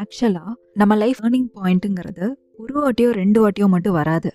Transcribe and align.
ஆக்சுவலாக 0.00 0.52
நம்ம 0.80 0.94
life 1.02 1.20
earning 1.22 1.48
பாயிண்ட்டுங்கிறது 1.58 2.26
ஒரு 2.62 2.72
வாட்டியோ 2.80 3.10
ரெண்டு 3.20 3.38
வாட்டியோ 3.42 3.66
மட்டும் 3.74 3.92
வராது. 3.92 4.30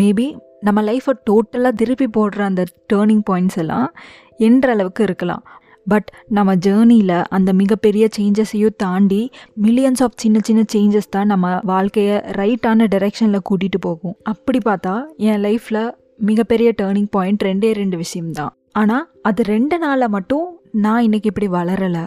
மேபி 0.00 0.26
நம்ம 0.60 0.82
லைஃப்பை 0.82 1.12
டோட்டலாக 1.30 1.72
திருப்பி 1.80 2.06
போடுற 2.16 2.40
அந்த 2.50 2.62
டேர்னிங் 2.92 3.22
பாயிண்ட்ஸ் 3.30 3.58
எல்லாம் 3.62 3.88
என்ற 4.36 4.72
அளவுக்கு 4.72 5.02
இருக்கலாம். 5.02 5.44
பட் 5.86 6.08
நம்ம 6.28 6.54
ஜேர்னியில் 6.66 7.24
அந்த 7.36 7.52
மிகப்பெரிய 7.52 8.08
சேஞ்சஸையும் 8.16 8.76
தாண்டி 8.76 9.30
மில்லியன்ஸ் 9.62 10.02
ஆஃப் 10.06 10.16
சின்ன 10.16 10.38
சின்ன 10.42 10.62
சேஞ்சஸ் 10.74 11.12
தான் 11.16 11.26
நம்ம 11.26 11.60
வாழ்க்கையை 11.72 12.16
ரைட்டான 12.40 12.88
டைரெக்ஷனில் 12.94 13.46
கூட்டிகிட்டு 13.50 13.80
போகும். 13.80 14.16
அப்படி 14.22 14.60
பார்த்தா 14.64 14.94
என் 15.16 15.42
லைஃப்பில் 15.42 15.84
மிகப்பெரிய 16.16 16.72
டேர்னிங் 16.82 17.10
பாயிண்ட் 17.10 17.42
ரெண்டே 17.42 17.72
ரெண்டு 17.72 17.96
விஷயம்தான். 17.96 18.52
ஆனால் 18.72 19.06
அது 19.22 19.42
ரெண்டு 19.54 19.78
நாளில் 19.78 20.08
மட்டும் 20.08 20.46
நான் 20.70 21.02
இன்னைக்கு 21.02 21.30
இப்படி 21.32 21.48
வளரலை. 21.58 22.04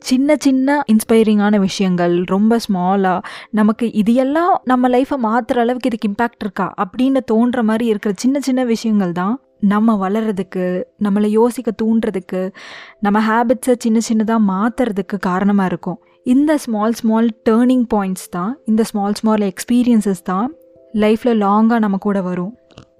சின்ன 0.00 0.36
சின்ன 0.38 0.84
இன்ஸ்பைரிங்கான 0.92 1.58
விஷயங்கள் 1.58 2.24
ரொம்ப 2.24 2.58
ஸ்மாலாக 2.68 3.20
நமக்கு 3.50 3.92
இது 3.92 4.14
எல்லாம் 4.14 4.60
நம்ம 4.64 4.88
லைஃப்பை 4.88 5.16
மாற்றுற 5.22 5.58
அளவுக்கு 5.58 5.90
இதுக்கு 5.90 6.08
இம்பேக்ட் 6.08 6.40
இருக்கா? 6.40 6.74
அப்படின்னு 6.84 7.16
தோன்ற 7.24 7.62
மாதிரி 7.62 7.86
இருக்கிற 7.86 8.14
சின்ன 8.16 8.40
சின்ன 8.40 8.64
விஷயங்கள் 8.64 9.12
தான் 9.12 9.40
நம்ம 9.60 10.08
வளர்கிறதுக்கு 10.08 10.82
நம்மளை 11.02 11.26
யோசிக்க 11.26 11.72
தூண்டுறதுக்கு 11.82 12.52
நம்ம 13.00 13.20
ஹேபிட்ஸை 13.20 13.74
சின்ன 13.78 13.98
சின்னதாக 14.08 14.46
மாற்றுறதுக்கு 14.48 15.18
காரணமாக 15.18 15.66
இருக்கும். 15.66 15.98
இந்த 16.22 16.58
ஸ்மால் 16.58 16.92
ஸ்மால் 16.92 17.30
டேர்னிங் 17.50 17.86
பாயிண்ட்ஸ் 17.94 18.28
தான் 18.30 18.58
இந்த 18.64 18.84
ஸ்மால் 18.84 19.14
ஸ்மால் 19.14 19.40
எக்ஸ்பீரியன்சஸ் 19.40 20.22
தான் 20.24 20.54
லைஃப்பில் 20.92 21.42
லாங்காக 21.44 21.78
நம்ம 21.78 21.96
கூட 21.96 22.22
வரும். 22.22 22.57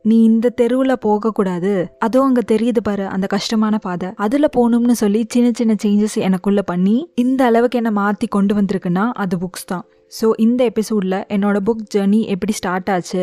நீ 0.09 0.17
இந்த 0.31 0.53
தெருவில் 0.61 1.03
போகக்கூடாது. 1.07 1.73
அதுவும் 2.05 2.29
அங்கே 2.29 2.43
தெரியுது 2.53 2.81
பாரு 2.89 3.05
அந்த 3.15 3.27
கஷ்டமான 3.35 3.75
பாதை. 3.87 4.09
அதில் 4.25 4.55
போகணும்னு 4.57 4.97
சொல்லி 5.03 5.21
சின்ன 5.35 5.49
சின்ன 5.61 5.77
சேஞ்சஸ் 5.85 6.17
எனக்குள்ளே 6.29 6.65
பண்ணி 6.73 6.97
இந்த 7.25 7.41
அளவுக்கு 7.51 7.79
என்னை 7.81 7.93
மாற்றி 8.01 8.29
கொண்டு 8.37 8.55
வந்திருக்குன்னா 8.59 9.07
அது 9.25 9.37
புக்ஸ் 9.45 9.69
தான். 9.73 9.85
ஸோ 10.13 10.27
இந்த 10.45 10.61
எபிசோடில் 10.71 11.19
என்னோடய 11.35 11.65
புக் 11.69 11.83
ஜேர்னி 11.95 12.21
எப்படி 12.35 12.53
ஸ்டார்ட் 12.59 12.91
ஆச்சு 12.95 13.23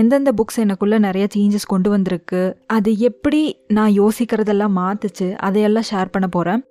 எந்தெந்த 0.00 0.32
புக்ஸ் 0.38 0.60
எனக்குள்ளே 0.64 0.98
நிறைய 1.06 1.24
சேஞ்சஸ் 1.34 1.70
கொண்டு 1.72 1.88
வந்திருக்கு 1.90 2.42
அது 2.76 2.90
எப்படி 3.08 3.40
நான் 3.78 3.94
யோசிக்கிறதெல்லாம் 4.00 4.76
மாற்றுச்சு 4.80 5.28
அதையெல்லாம் 5.48 5.88
ஷேர் 5.90 6.12
பண்ண 6.16 6.28
போகிறேன் 6.28 6.62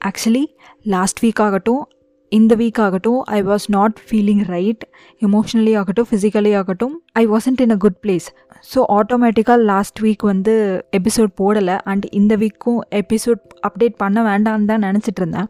ஆக்சுவலி 0.00 0.44
லாஸ்ட் 0.86 1.22
வீக் 1.24 1.42
ஆகட்டும் 1.42 1.84
இந்த 2.32 2.52
வீக் 2.54 2.80
ஆகட்டும் 2.84 3.20
I 3.36 3.40
was 3.42 3.66
not 3.68 3.96
feeling 4.06 4.42
right 4.54 4.82
emotionally 5.22 5.72
ஆகட்டும் 5.80 6.08
ஃபிசிக்கலி 6.10 6.52
ஆகட்டும் 6.60 6.94
I 7.22 7.24
wasn't 7.26 7.60
in 7.64 7.74
a 7.76 7.78
good 7.84 7.98
place 8.04 8.26
so 8.72 8.80
ஆட்டோமேட்டிக்காக 8.98 9.60
லாஸ்ட் 9.72 10.00
வீக் 10.04 10.24
வந்து 10.32 10.54
எபிசோட் 10.98 11.32
போடலை. 11.40 11.76
அண்ட் 11.90 12.06
இந்த 12.20 12.36
வீக்கும் 12.36 12.80
எபிசோட் 13.02 13.42
அப்டேட் 13.68 13.96
பண்ண 14.02 14.22
வேண்டாம்னு 14.30 14.70
தான் 14.72 14.84
நினச்சிட்டு 14.88 15.22
இருந்தேன். 15.22 15.48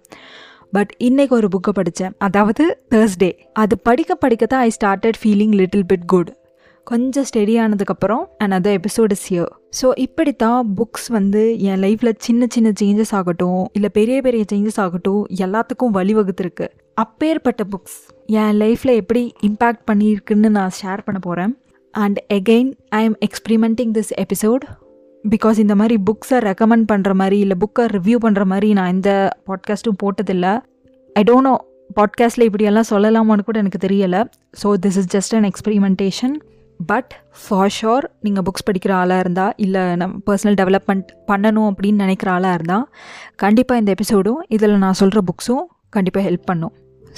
பட் 0.72 0.92
இன்றைக்கி 1.08 1.34
ஒரு 1.38 1.48
புக்கை 1.54 1.72
படித்தேன் 1.72 2.14
அதாவது 2.26 2.64
தேர்ஸ்டே 2.94 3.30
அது 3.62 3.74
படிக்க 3.88 4.14
படிக்க 4.24 4.46
தான் 4.46 4.64
I 4.68 4.72
started 4.78 5.18
feeling 5.22 5.54
little 5.60 5.86
bit 5.92 6.06
good 6.14 6.30
கொஞ்சம் 6.88 7.24
ஸ்டெடியானதுக்கப்புறம் 7.34 8.22
ஆனதுக்கப்புறம் 8.42 8.48
other 8.48 8.78
episode 8.78 9.10
is 9.10 9.32
year 9.32 9.48
so 9.82 9.90
இப்படி 9.94 10.32
தான் 10.32 10.66
புக்ஸ் 10.76 11.08
வந்து 11.08 11.60
என் 11.60 11.80
லைஃப்பில் 11.82 12.12
சின்ன 12.18 12.46
சின்ன 12.48 12.72
சேஞ்சஸ் 12.80 13.14
ஆகட்டும் 13.14 13.68
இல்லை 13.72 13.88
பெரிய 13.92 14.22
பெரிய 14.22 14.44
சேஞ்சஸ் 14.52 14.76
ஆகட்டும் 14.76 15.26
எல்லாத்துக்கும் 15.34 15.94
வழிவகுத்துருக்கு. 15.94 16.68
அப்பேற்பட்ட 16.94 17.64
புக்ஸ் 17.64 18.26
என் 18.26 18.60
லைஃப்பில் 18.60 18.94
எப்படி 18.94 19.32
இம்பேக்ட் 19.42 19.82
பண்ணியிருக்குன்னு 19.90 20.48
நான் 20.48 20.70
ஷேர் 20.84 20.98
பண்ண 21.04 21.20
போகிறேன் 21.20 21.58
and 21.90 22.24
again 22.34 22.72
I 22.88 23.04
am 23.04 23.16
experimenting 23.26 23.92
this 23.98 24.12
episode 24.16 24.60
because 25.28 25.58
இந்த 25.58 25.74
மாதிரி 25.74 26.02
புக்ஸை 26.10 26.34
ரெக்கமெண்ட் 26.34 26.84
பண்ணுற 26.92 27.14
மாதிரி 27.14 27.38
இல்லை 27.38 27.56
புக்கை 27.60 27.84
ரிவ்யூ 27.84 28.16
பண்ணுற 28.22 28.44
மாதிரி 28.44 28.72
நான் 28.72 28.86
எந்த 28.86 29.38
பாட்காஸ்ட்டும் 29.46 29.98
போட்டதில்லை. 30.02 30.60
ஐ 31.12 31.22
டோன்ட் 31.22 31.40
நோ 31.40 31.64
பாட்காஸ்ட்டில் 31.96 32.42
இப்படியெல்லாம் 32.42 32.84
சொல்லலாமான்னு 32.90 33.42
கூட 33.42 33.58
எனக்கு 33.58 33.86
தெரியலை. 33.86 34.24
So 34.62 34.74
this 34.86 34.98
is 35.02 35.16
just 35.16 35.36
an 35.36 35.50
experimentation 35.50 36.36
but 36.80 37.12
for 37.42 37.68
sure 37.68 38.04
நீங்கள் 38.20 38.42
புக்ஸ் 38.42 38.66
படிக்கிற 38.70 38.92
ஆளாக 38.92 39.18
இருந்தால் 39.18 39.52
இல்லை 39.56 39.96
நம்ம 39.96 40.18
பர்சனல் 40.26 40.58
டெவலப்மெண்ட் 40.60 41.08
பண்ணணும் 41.26 41.68
அப்படின்னு 41.70 41.92
நினைக்கிற 41.92 42.32
ஆளாக 42.32 42.54
இருந்தால் 42.54 42.88
கண்டிப்பாக 43.36 43.80
இந்த 43.80 43.94
எபிசோடும் 43.94 44.40
இதில் 44.48 44.78
நான் 44.78 44.92
சொல்கிற 44.92 45.22
புக்ஸும் 45.22 45.64
கண்டிப்பாக 45.90 46.30
ஹெல்ப் 46.30 46.44
பண்ணும். 46.44 46.74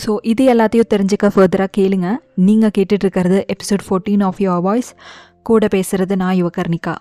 ஸோ 0.07 0.17
இது 0.23 0.55
எல்லாத்தையும் 0.55 0.91
தெரிஞ்சுக்க 0.95 1.29
ஃபர்தராக 1.35 1.71
கேளுங்க. 1.79 2.17
நீங்கள் 2.35 2.71
கேட்டுட்டு 2.79 3.05
இருக்கிறது 3.07 3.45
episode 3.49 3.85
fourteen 3.89 4.25
of 4.25 4.41
your 4.41 4.61
voice 4.61 4.95
கூட 5.43 5.67
பேசுகிறது 5.67 6.17
நான் 6.17 6.37
யுவகர்ணிகா 6.43 6.97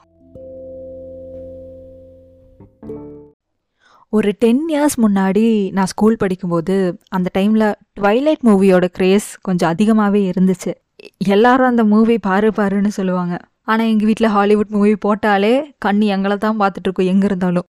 ஒரு 4.10 4.32
டென் 4.40 4.62
இயர்ஸ் 4.70 4.96
முன்னாடி 5.02 5.72
நான் 5.72 5.86
ஸ்கூல் 5.86 6.18
படிக்கும்போது 6.18 6.98
அந்த 7.10 7.30
டைமில் 7.38 7.74
ட்வைலைட் 8.00 8.44
மூவியோட 8.46 8.86
க்ரேஸ் 8.98 9.38
கொஞ்சம் 9.42 9.70
அதிகமாகவே 9.70 10.30
இருந்துச்சு. 10.30 10.74
எல்லாரும் 11.36 11.70
அந்த 11.72 11.84
மூவி 11.94 12.16
பாரு 12.28 12.50
பாருன்னு 12.60 12.92
சொல்லுவாங்க. 13.00 13.36
ஆனால் 13.72 13.90
எங்கள் 13.92 14.08
வீட்டில் 14.10 14.34
ஹாலிவுட் 14.36 14.74
மூவி 14.76 14.94
போட்டாலே 15.06 15.54
கண்ணு 15.86 16.06
எங்களை 16.16 16.36
தான் 16.46 16.60
பார்த்துட்ருக்கோம் 16.62 17.10
எங்கே 17.14 17.28
இருந்தாலும். 17.30 17.68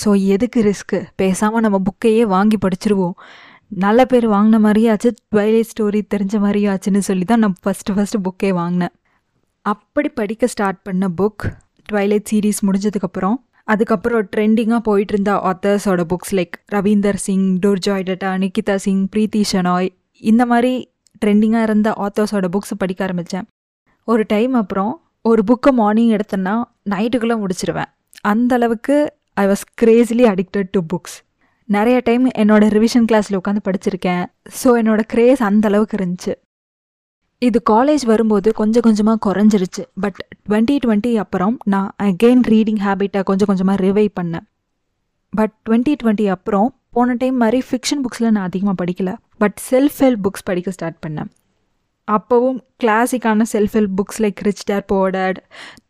ஸோ 0.00 0.08
எதுக்கு 0.34 0.60
ரிஸ்க்கு 0.68 0.98
பேசாமல் 1.20 1.64
நம்ம 1.66 1.78
புக்கையே 1.88 2.24
வாங்கி 2.34 2.58
படிச்சிருவோம். 2.64 3.16
நல்ல 3.84 4.00
பேர் 4.10 4.26
வாங்கின 4.34 4.58
மாதிரியே 4.66 4.90
ஆச்சு 4.92 5.10
ட்வைலைட் 5.32 5.70
ஸ்டோரி 5.72 6.00
தெரிஞ்ச 6.14 6.36
மாதிரியே 6.44 6.68
ஆச்சுன்னு 6.74 7.02
சொல்லி 7.08 7.24
தான் 7.32 7.42
நான் 7.44 7.56
ஃபஸ்ட்டு 7.64 7.94
ஃபஸ்ட்டு 7.96 8.22
புக்கே 8.26 8.50
வாங்கினேன். 8.60 8.94
அப்படி 9.66 10.08
படிக்க 10.20 10.46
ஸ்டார்ட் 10.54 10.80
பண்ண 10.86 11.06
புக் 11.20 11.44
ட்வைலைட் 11.88 12.28
சீரீஸ் 12.30 12.60
முடிஞ்சதுக்கப்புறம் 12.68 13.36
அதுக்கப்புறம் 13.68 14.28
ட்ரெண்டிங்காக 14.34 14.82
போயிட்டு 14.88 15.12
இருந்த 15.14 15.32
ஆத்தர்ஸோட 15.50 16.02
புக்ஸ் 16.12 16.34
லைக் 16.38 16.54
ரவீந்தர் 16.76 17.18
சிங் 17.24 17.48
டோர்ஜாய் 17.64 18.06
டட்டா 18.08 18.30
நிக்கிதா 18.42 18.76
சிங் 18.84 19.02
பிரீத்தி 19.14 19.42
ஷனாய் 19.50 19.88
இந்த 20.22 20.42
மாதிரி 20.52 20.72
ட்ரெண்டிங்காக 21.24 21.66
இருந்த 21.68 21.88
ஆத்தர்ஸோட 22.04 22.48
புக்ஸ் 22.54 22.80
படிக்க 22.82 23.02
ஆரம்பித்தேன் 23.06 23.46
ஒரு 24.08 24.24
டைம் 24.34 24.54
அப்புறம் 24.54 24.92
ஒரு 25.30 25.42
புக்கை 25.48 25.70
மார்னிங் 25.80 26.12
எடுத்தேன்னா 26.16 26.56
நைட்டுக்குள்ளே 26.92 27.36
முடிச்சிருவேன். 27.42 27.90
அந்த 28.32 28.52
அளவுக்கு 28.58 28.96
I 29.42 29.46
was 29.46 29.64
crazily 29.80 30.24
addicted 30.32 30.70
to 30.70 30.80
books 30.92 31.16
நிறைய 31.68 31.96
டைம் 32.04 32.26
என்னோட 32.42 32.66
ரிவிஷன் 32.76 33.06
கிளாஸில் 33.10 33.38
உட்காந்து 33.38 33.62
படிச்சிருக்கேன். 33.66 34.22
ஸோ 34.60 34.68
என்னோட 34.80 35.00
க்ரேஸ் 35.12 35.42
அந்த 35.48 35.64
அளவுக்கு 35.70 35.96
இருந்துச்சு. 35.98 36.32
இது 37.46 37.58
காலேஜ் 37.70 38.04
வரும்போது 38.12 38.48
கொஞ்சம் 38.60 38.84
கொஞ்சமாக 38.86 39.18
குறைஞ்சிருச்சு. 39.26 39.82
பட் 40.04 40.18
டுவெண்ட்டி 40.46 40.76
டுவெண்ட்டி 40.84 41.12
அப்புறம் 41.24 41.54
நான் 41.72 41.90
அகெயின் 42.06 42.42
ரீடிங் 42.52 42.80
ஹேபிட்டை 42.86 43.22
கொஞ்சம் 43.30 43.48
கொஞ்சமாக 43.50 43.78
ரிவைவ் 43.86 44.10
பண்ணேன். 44.20 44.46
பட் 45.32 45.54
டுவெண்ட்டி 45.66 45.94
டுவெண்ட்டி 46.02 46.26
அப்புறம் 46.36 46.68
போன 46.96 47.14
டைம் 47.22 47.36
மாதிரி 47.42 47.58
ஃபிக்ஷன் 47.68 48.02
புக்ஸில் 48.04 48.30
நான் 48.36 48.46
அதிகமாக 48.50 48.76
படிக்கலை. 48.82 49.14
பட் 49.40 49.58
செல்ஃப் 49.70 49.98
ஹெல்ப் 50.04 50.22
புக்ஸ் 50.26 50.44
படிக்க 50.44 50.70
ஸ்டார்ட் 50.70 51.00
பண்ணேன். 51.06 51.30
அப்போவும் 52.08 52.58
கிளாசிக்கான 52.82 53.46
self 53.52 53.74
help 53.78 53.96
books 53.98 54.20
like 54.24 54.40
rich 54.46 54.64
dad 54.70 54.86
poor dad 54.86 55.38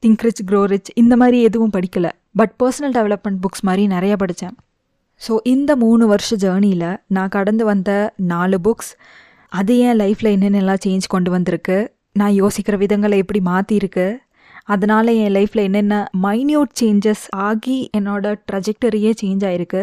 think 0.04 0.24
rich 0.26 0.42
grow 0.48 0.62
rich 0.72 0.90
இந்த 0.94 1.16
மாதிரி 1.16 1.38
எதுவும் 1.42 1.74
படிக்கலை. 1.76 2.10
பட் 2.36 2.52
பர்சனல் 2.62 2.94
டெவலப்மெண்ட் 2.98 3.40
புக்ஸ் 3.44 3.64
மாதிரி 3.68 3.84
நிறைய 3.86 4.14
படித்தேன் 4.16 4.56
ஸோ 5.20 5.34
இந்த 5.44 5.70
மூணு 5.76 6.04
வருஷ 6.06 6.36
ஜேர்னியில் 6.36 6.88
நான் 7.06 7.28
கடந்து 7.28 7.64
வந்த 7.64 7.92
நாலு 8.32 8.58
புக்ஸ் 8.58 8.90
அது 9.52 9.74
ஏன் 9.78 9.98
லைஃப்பில் 10.00 10.34
என்னென்னலாம் 10.36 10.82
சேஞ்ச் 10.86 11.06
கொண்டு 11.06 11.30
வந்திருக்கு 11.30 11.78
நான் 12.12 12.34
யோசிக்கிற 12.42 12.76
விதங்களை 12.84 13.16
எப்படி 13.16 13.40
மாற்றிருக்கு 13.44 14.06
அதனால் 14.68 15.06
என் 15.06 15.34
லைஃப்பில் 15.34 15.66
என்னென்ன 15.68 16.10
மைன்யூட் 16.22 16.72
சேஞ்சஸ் 16.80 17.24
ஆகி 17.28 17.76
என்னோட 17.96 18.34
ட்ரஜெக்டரியே 18.52 19.12
சேஞ்ச் 19.22 19.44
ஆகிருக்கு 19.48 19.82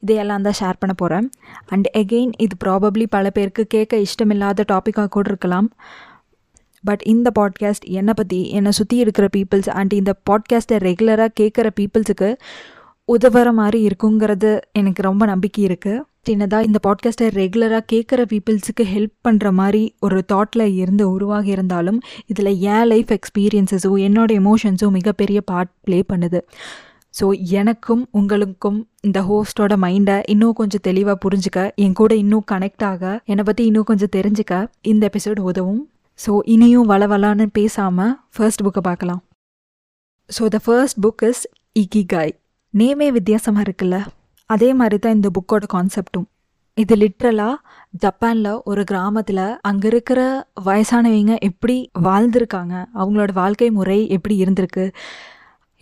இதையெல்லாம் 0.00 0.42
தான் 0.42 0.58
ஷேர் 0.60 0.78
பண்ண 0.78 0.94
போகிறேன் 0.96 1.30
அண்ட் 1.66 1.88
எகெயின் 1.98 2.32
இது 2.38 2.56
ப்ராபப்ளி 2.64 3.06
பல 3.10 3.30
பேருக்கு 3.30 3.66
கேட்க 3.66 3.96
இஷ்டமில்லாத 3.96 4.64
டாப்பிக்காக 4.72 5.08
கூட 5.08 5.28
இருக்கலாம். 5.28 5.68
பட் 6.84 7.02
இந்த 7.04 7.30
பாட்காஸ்ட் 7.38 7.86
என்னை 7.90 8.12
பற்றி 8.16 8.50
என்னை 8.50 8.70
சுற்றி 8.70 8.96
இருக்கிற 8.96 9.28
பீப்புள்ஸ் 9.36 9.68
அண்ட் 9.68 9.92
இந்த 9.92 10.14
பாட்காஸ்ட்டை 10.30 10.78
ரெகுலராக 10.88 11.32
கேட்குற 11.40 11.70
பீப்புள்ஸுக்கு 11.80 12.30
உதவுற 13.08 13.52
மாதிரி 13.52 13.86
இருக்குங்கிறது 13.86 14.60
எனக்கு 14.72 15.02
ரொம்ப 15.02 15.26
நம்பிக்கை 15.26 15.64
இருக்குது 15.64 16.02
சின்னதாக 16.28 16.66
இந்த 16.68 16.78
பாட்காஸ்ட்டை 16.86 17.26
ரெகுலராக 17.38 17.82
கேட்குற 17.92 18.20
பீப்புள்ஸுக்கு 18.32 18.84
ஹெல்ப் 18.94 19.14
பண்ணுற 19.26 19.52
மாதிரி 19.52 19.82
ஒரு 20.00 20.18
தாட்டில் 20.32 20.64
இருந்து 20.80 21.04
உருவாகி 21.10 21.50
இருந்தாலும் 21.50 21.98
இதில் 22.26 22.52
என் 22.74 22.88
லைஃப் 22.92 23.12
எக்ஸ்பீரியன்ஸஸும் 23.16 24.02
என்னோட 24.06 24.30
எமோஷன்ஸும் 24.42 24.96
மிகப்பெரிய 24.98 25.40
பார்ட் 25.40 25.72
ப்ளே 25.84 25.98
பண்ணுது. 26.12 26.40
ஸோ 27.14 27.26
எனக்கும் 27.60 28.02
உங்களுக்கும் 28.10 28.78
இந்த 29.00 29.18
ஹோஸ்டோட 29.28 29.74
மைண்டை 29.84 30.16
இன்னும் 30.32 30.56
கொஞ்சம் 30.60 30.84
தெளிவாக 30.88 31.16
புரிஞ்சுக்க 31.24 31.60
என் 31.84 31.92
கூட 31.92 32.14
இன்னும் 32.14 32.46
கனெக்ட் 32.52 32.84
ஆக 32.90 33.04
என்னை 33.24 33.44
பற்றி 33.44 33.64
இன்னும் 33.64 33.88
கொஞ்சம் 33.90 34.14
தெரிஞ்சுக்க 34.16 34.54
இந்த 34.92 35.10
எபிசோட் 35.10 35.40
உதவும். 35.50 35.82
ஸோ 36.18 36.32
இனியும் 36.54 36.90
வளவலான்னு 36.90 37.46
பேசாமல் 37.58 38.12
ஃபர்ஸ்ட் 38.36 38.64
புக்கை 38.66 38.82
பார்க்கலாம். 38.88 39.22
So 40.30 40.44
the 40.48 40.60
first 40.66 41.00
book 41.06 41.24
is 41.30 41.42
Ikigai 42.06 42.34
நேமே 42.74 43.08
வித்தியாசமாக 43.16 43.64
இருக்குல்ல? 43.66 43.98
அதே 44.50 44.70
மாதிரி 44.72 44.96
தான் 44.98 45.16
இந்த 45.18 45.28
புக்கோட 45.36 45.64
கான்செப்டும் 45.74 46.26
இது 46.76 46.94
லிட்ரலாக 46.96 47.54
ஜப்பானில் 47.98 48.50
ஒரு 48.64 48.82
கிராமத்தில் 48.84 49.44
அங்கே 49.60 49.86
இருக்கிற 49.88 50.20
வயசானவங்க 50.64 51.34
எப்படி 51.40 51.76
வாழ்ந்திருக்காங்க 52.06 52.74
அவங்களோட 53.00 53.32
வாழ்க்கை 53.32 53.68
முறை 53.70 53.98
எப்படி 54.16 54.34
இருந்திருக்கு 54.44 54.84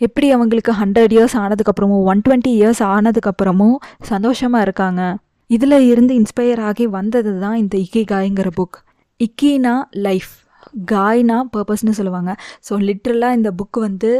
எப்படி 0.01 0.27
அவங்களுக்கு 0.35 0.71
ஹண்ட்ரட் 0.71 1.13
இயர்ஸ் 1.15 1.35
ஆனதுக்கப்புறமும் 1.41 2.05
ஒன் 2.11 2.21
டுவெண்ட்டி 2.25 2.51
இயர்ஸ் 2.59 2.81
ஆனதுக்கப்புறமும் 2.95 3.77
சந்தோஷமாக 4.03 4.65
இருக்காங்க. 4.65 5.01
இதில் 5.49 5.77
இருந்து 5.91 6.13
இன்ஸ்பயர் 6.21 6.61
ஆகி 6.69 6.85
வந்தது 6.87 7.31
தான் 7.39 7.55
இந்த 7.55 7.75
இக்கி 7.77 8.03
காய்ங்கிற 8.11 8.49
புக் 8.59 8.77
இக்கினா 9.19 9.75
லைஃப் 10.07 10.33
காய்னா 10.91 11.37
பர்பஸ்னு 11.53 11.93
சொல்லுவாங்க. 11.99 12.31
ஸோ 12.67 12.73
லிட்ரலாக 12.87 13.37
இந்த 13.39 13.51
புக் 13.59 13.79
வந்து 13.87 14.11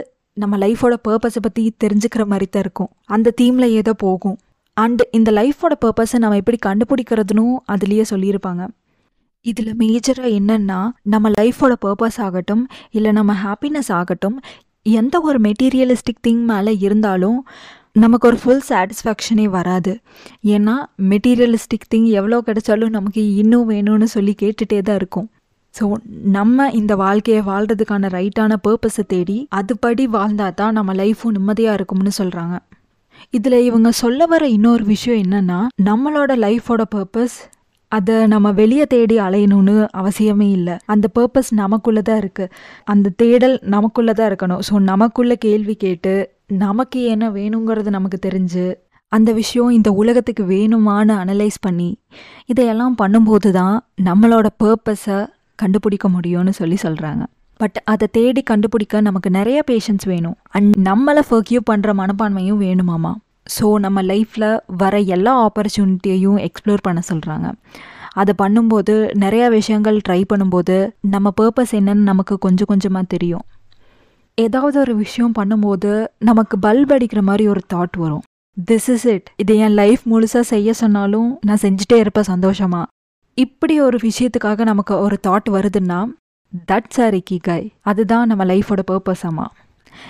நம்ம 0.41 0.57
லைஃபோட 0.63 0.93
பர்பஸை 1.07 1.41
பற்றி 1.41 1.63
தெரிஞ்சுக்கிற 1.83 2.23
மாதிரி 2.31 2.47
தான் 2.47 2.63
இருக்கும். 2.65 2.89
அந்த 3.15 3.33
தீமில் 3.41 3.75
ஏதோ 3.81 3.93
போகும். 4.05 4.37
அண்ட் 4.77 5.01
இந்த 5.17 5.29
லைஃபோட 5.31 5.73
பர்பஸை 5.83 6.17
நம்ம 6.23 6.39
எப்படி 6.41 6.57
கண்டுபிடிக்கிறதுனும் 6.65 7.55
அதுலேயே 7.73 8.05
சொல்லியிருப்பாங்க. 8.09 8.63
இதில் 9.45 9.71
மேஜராக 9.81 10.29
என்னென்னா 10.39 10.79
நம்ம 11.13 11.29
லைஃபோட 11.39 11.73
பர்பஸ் 11.85 12.19
ஆகட்டும் 12.27 12.63
இல்லை 12.97 13.11
நம்ம 13.11 13.33
ஹாப்பினஸ் 13.43 13.91
ஆகட்டும் 13.99 14.37
எந்த 14.85 15.15
ஒரு 15.27 15.39
மெட்டீரியலிஸ்டிக் 15.47 16.23
திங் 16.27 16.43
மேலே 16.51 16.73
இருந்தாலும் 16.85 17.39
நமக்கு 18.03 18.27
ஒரு 18.29 18.37
ஃபுல் 18.41 18.65
சாட்டிஸ்ஃபேக்ஷனே 18.69 19.45
வராது. 19.57 19.93
ஏன்னா 20.55 20.75
மெட்டீரியலிஸ்டிக் 21.11 21.87
திங் 21.93 22.09
எவ்வளோ 22.19 22.39
கிடைச்சாலும் 22.47 22.95
நமக்கு 22.97 23.21
இன்னும் 23.41 23.69
வேணும்னு 23.69 24.07
சொல்லி 24.15 24.35
கேட்டுகிட்டே 24.41 24.79
தான் 24.81 24.99
இருக்கும். 25.01 25.27
ஸோ 25.79 25.85
நம்ம 26.31 26.71
இந்த 26.71 26.95
வாழ்க்கையை 26.95 27.41
வாழ்கிறதுக்கான 27.41 28.09
ரைட்டான 28.09 28.53
பர்பஸை 28.67 29.03
தேடி 29.07 29.47
அதுபடி 29.55 30.05
வாழ்ந்தால் 30.07 30.53
தான் 30.53 30.73
நம்ம 30.73 30.93
லைஃப்பும் 30.93 31.31
நிம்மதியாக 31.31 31.77
இருக்கும்னு 31.77 32.11
சொல்கிறாங்க 32.17 32.57
இதில் 33.33 33.57
இவங்க 33.59 33.89
சொல்ல 33.91 34.25
வர 34.25 34.47
இன்னொரு 34.47 34.83
விஷயம் 34.83 35.21
என்னென்னா 35.25 35.59
நம்மளோட 35.83 36.31
லைஃபோட 36.35 36.81
பர்பஸ் 36.95 37.35
அதை 37.91 38.27
நம்ம 38.27 38.51
வெளியே 38.51 38.85
தேடி 38.85 39.19
அலையணும்னு 39.19 39.87
அவசியமே 39.93 40.51
இல்லை. 40.51 40.77
அந்த 40.85 41.07
பர்பஸ் 41.15 41.53
நமக்குள்ளே 41.53 42.01
தான் 42.01 42.21
இருக்குது 42.21 42.51
அந்த 42.83 43.11
தேடல் 43.17 43.59
நமக்குள்ளே 43.63 44.13
தான் 44.13 44.29
இருக்கணும். 44.29 44.59
ஸோ 44.59 44.79
நமக்குள்ளே 44.79 45.35
கேள்வி 45.35 45.75
கேட்டு 45.75 46.29
நமக்கு 46.47 47.03
என்ன 47.03 47.29
வேணுங்கிறது 47.29 47.89
நமக்கு 47.89 48.19
தெரிஞ்சு 48.27 48.65
அந்த 49.11 49.31
விஷயம் 49.31 49.69
இந்த 49.69 49.91
உலகத்துக்கு 49.91 50.43
வேணுமான்னு 50.43 51.13
அனலைஸ் 51.23 51.57
பண்ணி 51.61 51.97
இதையெல்லாம் 52.45 52.95
பண்ணும்போது 53.01 53.51
தான் 53.51 53.83
நம்மளோட 54.03 54.47
பர்பஸை 54.63 55.19
கண்டுபிடிக்க 55.55 56.09
முடியும்னு 56.09 56.53
சொல்லி 56.59 56.77
சொல்கிறாங்க 56.83 57.23
பட் 57.59 57.77
அதை 57.83 58.07
தேடி 58.11 58.41
கண்டுபிடிக்க 58.41 59.01
நமக்கு 59.01 59.29
நிறைய 59.29 59.63
பேஷன்ஸ் 59.71 60.05
வேணும். 60.05 60.37
அண்ட் 60.49 60.73
நம்மளை 60.87 61.21
ஃபர்க்யூ 61.29 61.59
பண்ணுற 61.71 61.89
மனப்பான்மையும் 62.01 62.61
வேணுமாமா? 62.65 63.11
ஸோ 63.55 63.67
நம்ம 63.79 64.01
லைஃப்பில் 64.03 64.47
வர 64.77 64.99
எல்லா 65.15 65.33
ஆப்பர்ச்சுனிட்டியையும் 65.47 66.37
எக்ஸ்ப்ளோர் 66.47 66.85
பண்ண 66.87 67.01
சொல்கிறாங்க 67.11 67.49
அதை 68.21 68.33
பண்ணும்போது 68.41 68.93
நிறையா 69.23 69.47
விஷயங்கள் 69.49 69.97
ட்ரை 70.07 70.21
பண்ணும்போது 70.33 70.75
நம்ம 71.13 71.31
பர்பஸ் 71.41 71.73
என்னன்னு 71.79 72.05
நமக்கு 72.11 72.37
கொஞ்சம் 72.37 72.69
கொஞ்சமாக 72.71 73.05
தெரியும். 73.13 73.45
ஏதாவது 74.37 74.79
ஒரு 74.79 74.95
விஷயம் 74.95 75.33
பண்ணும்போது 75.39 75.91
நமக்கு 76.29 76.57
பல்ப் 76.57 76.93
அடிக்கிற 76.95 77.21
மாதிரி 77.21 77.47
ஒரு 77.47 77.61
தாட் 77.73 77.97
வரும். 78.03 78.23
திஸ் 78.57 78.89
இஸ் 78.93 79.05
இட் 79.05 79.29
இதை 79.43 79.57
என் 79.57 79.77
லைஃப் 79.81 80.03
முழுசாக 80.11 80.45
செய்ய 80.53 80.73
சொன்னாலும் 80.73 81.29
நான் 81.47 81.61
செஞ்சுட்டே 81.61 81.97
இருப்பேன் 82.03 82.29
சந்தோஷமா. 82.33 82.81
இப்படி 83.37 83.81
ஒரு 83.81 83.97
விஷயத்துக்காக 84.01 84.63
நமக்கு 84.63 84.99
ஒரு 84.99 85.17
தாட் 85.27 85.49
வருதுன்னா 85.49 86.07
தட்ஸ் 86.71 87.01
ஆர் 87.01 87.17
காய் 87.41 87.71
அதுதான் 87.81 88.27
நம்ம 88.27 88.45
லைஃபோட 88.45 88.81
பர்பஸ் 88.91 89.23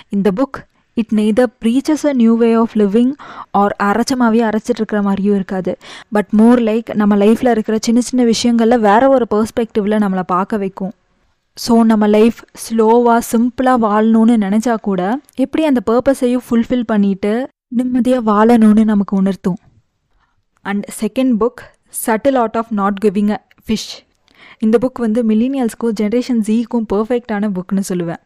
இந்த 0.09 0.31
book 0.35 0.57
it 0.93 1.13
neither 1.15 1.49
preaches 1.65 2.05
a 2.07 2.13
new 2.13 2.37
way 2.37 2.53
of 2.53 2.75
living 2.75 3.11
or 3.51 3.75
அரைச்சமாகவே 3.83 4.41
அரைச்சிட்டு 4.49 4.81
இருக்கிற 4.81 5.01
மாதிரியும் 5.01 5.35
இருக்காது. 5.35 5.77
பட் 6.11 6.27
மோர் 6.31 6.59
லைக் 6.59 6.93
நம்ம 6.93 7.15
லைஃப்பில் 7.15 7.49
இருக்கிற 7.49 7.77
சின்ன 7.81 8.01
சின்ன 8.01 8.25
விஷயங்களில் 8.25 8.79
வேற 8.79 9.09
ஒரு 9.09 9.27
பர்ஸ்பெக்டிவில் 9.33 10.01
நம்மளை 10.03 10.23
பார்க்க 10.25 10.57
வைக்கும். 10.57 10.93
ஸோ 11.67 11.83
நம்ம 11.83 12.07
லைஃப் 12.07 12.39
ஸ்லோவாக 12.65 13.19
சிம்பிளாக 13.31 13.83
வாழணும்னு 13.87 14.35
நினச்சா 14.45 14.75
கூட 14.81 15.19
எப்படி 15.35 15.65
அந்த 15.65 15.81
பர்பஸையும் 15.91 16.45
ஃபுல்ஃபில் 16.49 16.87
பண்ணிவிட்டு 16.93 17.45
நிம்மதியாக 17.67 18.31
வாழணும்னு 18.31 18.83
நமக்கு 18.83 19.15
உணர்த்தும். 19.15 19.59
And 20.61 20.85
second 21.01 21.35
book 21.43 21.63
subtle 22.05 22.37
art 22.37 22.57
of 22.57 22.71
not 22.71 22.97
giving 23.05 23.29
a 23.29 23.45
fish 23.67 23.91
இந்த 24.59 24.77
புக் 24.81 24.99
வந்து 24.99 25.23
மில்லினியல்ஸ்க்கும் 25.23 25.95
ஜென்ரேஷன் 26.01 26.41
ஜீக்கும் 26.47 26.85
பர்ஃபெக்டான 26.93 27.49
புக்னு 27.57 27.83
சொல்லுவேன். 27.89 28.21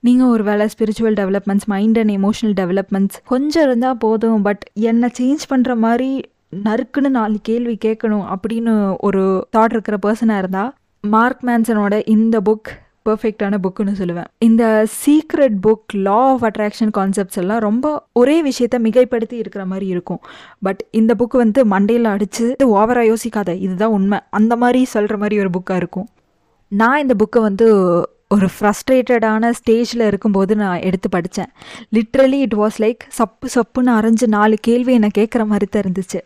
நீங்கள் 0.00 0.26
ஒரு 0.26 0.44
வேலை 0.44 0.66
spiritual 0.66 1.16
developments 1.20 1.66
mind 1.66 1.98
and 1.98 2.10
emotional 2.10 2.56
developments 2.56 3.18
கொஞ்சம் 3.24 3.62
இருந்தால் 3.62 3.96
போதும் 3.96 4.42
பட் 4.42 4.62
என்னை 4.74 5.08
சேஞ்ச் 5.20 5.44
பண்ணுற 5.50 5.76
மாதிரி 5.76 6.20
நறுக்குன்னு 6.64 7.08
நாலு 7.08 7.38
கேள்வி 7.42 7.78
கேட்கணும் 7.84 8.34
அப்படின்னு 8.34 8.96
ஒரு 8.98 9.48
தாட் 9.56 9.74
இருக்கிற 9.76 9.98
பர்சனாக 10.06 10.38
இருந்தால் 10.38 10.74
மார்க் 11.00 11.44
மேன்சனோட 11.44 12.02
இந்த 12.08 12.40
புக் 12.40 12.70
பர்ஃபெக்டான 13.08 13.60
புக்குன்னு 13.64 13.94
சொல்லுவேன். 14.00 14.28
இந்த 14.48 14.64
secret 15.02 15.56
book 15.66 15.96
law 16.06 16.18
of 16.32 16.44
attraction 16.48 16.92
concepts 16.98 17.40
எல்லாம் 17.42 17.64
ரொம்ப 17.68 17.86
ஒரே 18.12 18.36
விஷயத்த 18.50 18.78
மிகைப்படுத்தி 18.86 19.36
இருக்கிற 19.42 19.64
மாதிரி 19.72 19.86
இருக்கும். 19.94 20.20
பட் 20.62 20.84
இந்த 21.00 21.14
புக் 21.18 21.36
வந்து 21.44 21.62
மண்டையில் 21.74 22.12
அடித்து 22.14 22.46
ஓவராக 22.76 23.06
யோசிக்காத 23.12 23.56
இதுதான் 23.66 23.96
உண்மை. 23.98 24.20
அந்த 24.30 24.56
மாதிரி 24.56 24.82
சொல்கிற 24.84 25.16
மாதிரி 25.16 25.38
ஒரு 25.38 25.50
புக்காக 25.58 25.76
இருக்கும். 25.76 26.08
நான் 26.72 27.00
இந்த 27.00 27.14
புக்கை 27.22 27.40
வந்து 27.40 27.66
ஒரு 28.34 28.46
ஃப்ரஸ்ட்ரேட்டடான 28.54 29.50
ஸ்டேஜில் 29.58 30.06
இருக்கும்போது 30.06 30.52
நான் 30.56 30.82
எடுத்து 30.88 31.08
படித்தேன் 31.08 31.50
லிட்ரலி 31.96 32.38
இட் 32.46 32.56
வாஸ் 32.62 32.78
லைக் 32.78 33.04
சப்பு 33.18 33.48
சப்புன்னு 33.54 33.92
அரைஞ்சு 33.98 34.26
நாலு 34.26 34.56
கேள்வி 34.60 34.92
என்னை 34.92 35.10
கேட்குற 35.18 35.46
மாதிரி 35.46 35.66
தான் 35.70 35.82
இருந்துச்சு. 35.82 36.20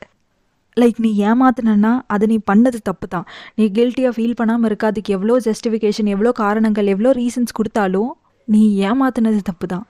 லைக் 0.76 0.98
நீ 1.00 1.10
ஏமாத்தினா 1.22 1.92
அது 2.06 2.26
நீ 2.26 2.38
பண்ணது 2.50 2.78
தப்பு 2.82 3.06
தான் 3.06 3.26
நீ 3.56 3.64
கில்ட்டியாக 3.70 4.14
ஃபீல் 4.16 4.34
பண்ணாமல் 4.34 4.66
இருக்க 4.66 4.86
அதுக்கு 4.86 5.12
எவ்வளோ 5.12 5.38
ஜஸ்டிஃபிகேஷன் 5.38 6.06
எவ்வளோ 6.06 6.32
காரணங்கள் 6.32 6.86
எவ்வளோ 6.86 7.12
ரீசன்ஸ் 7.12 7.52
கொடுத்தாலும் 7.52 8.10
நீ 8.48 8.62
ஏமாத்தினது 8.80 9.42
தப்பு 9.42 9.66
தான் 9.66 9.84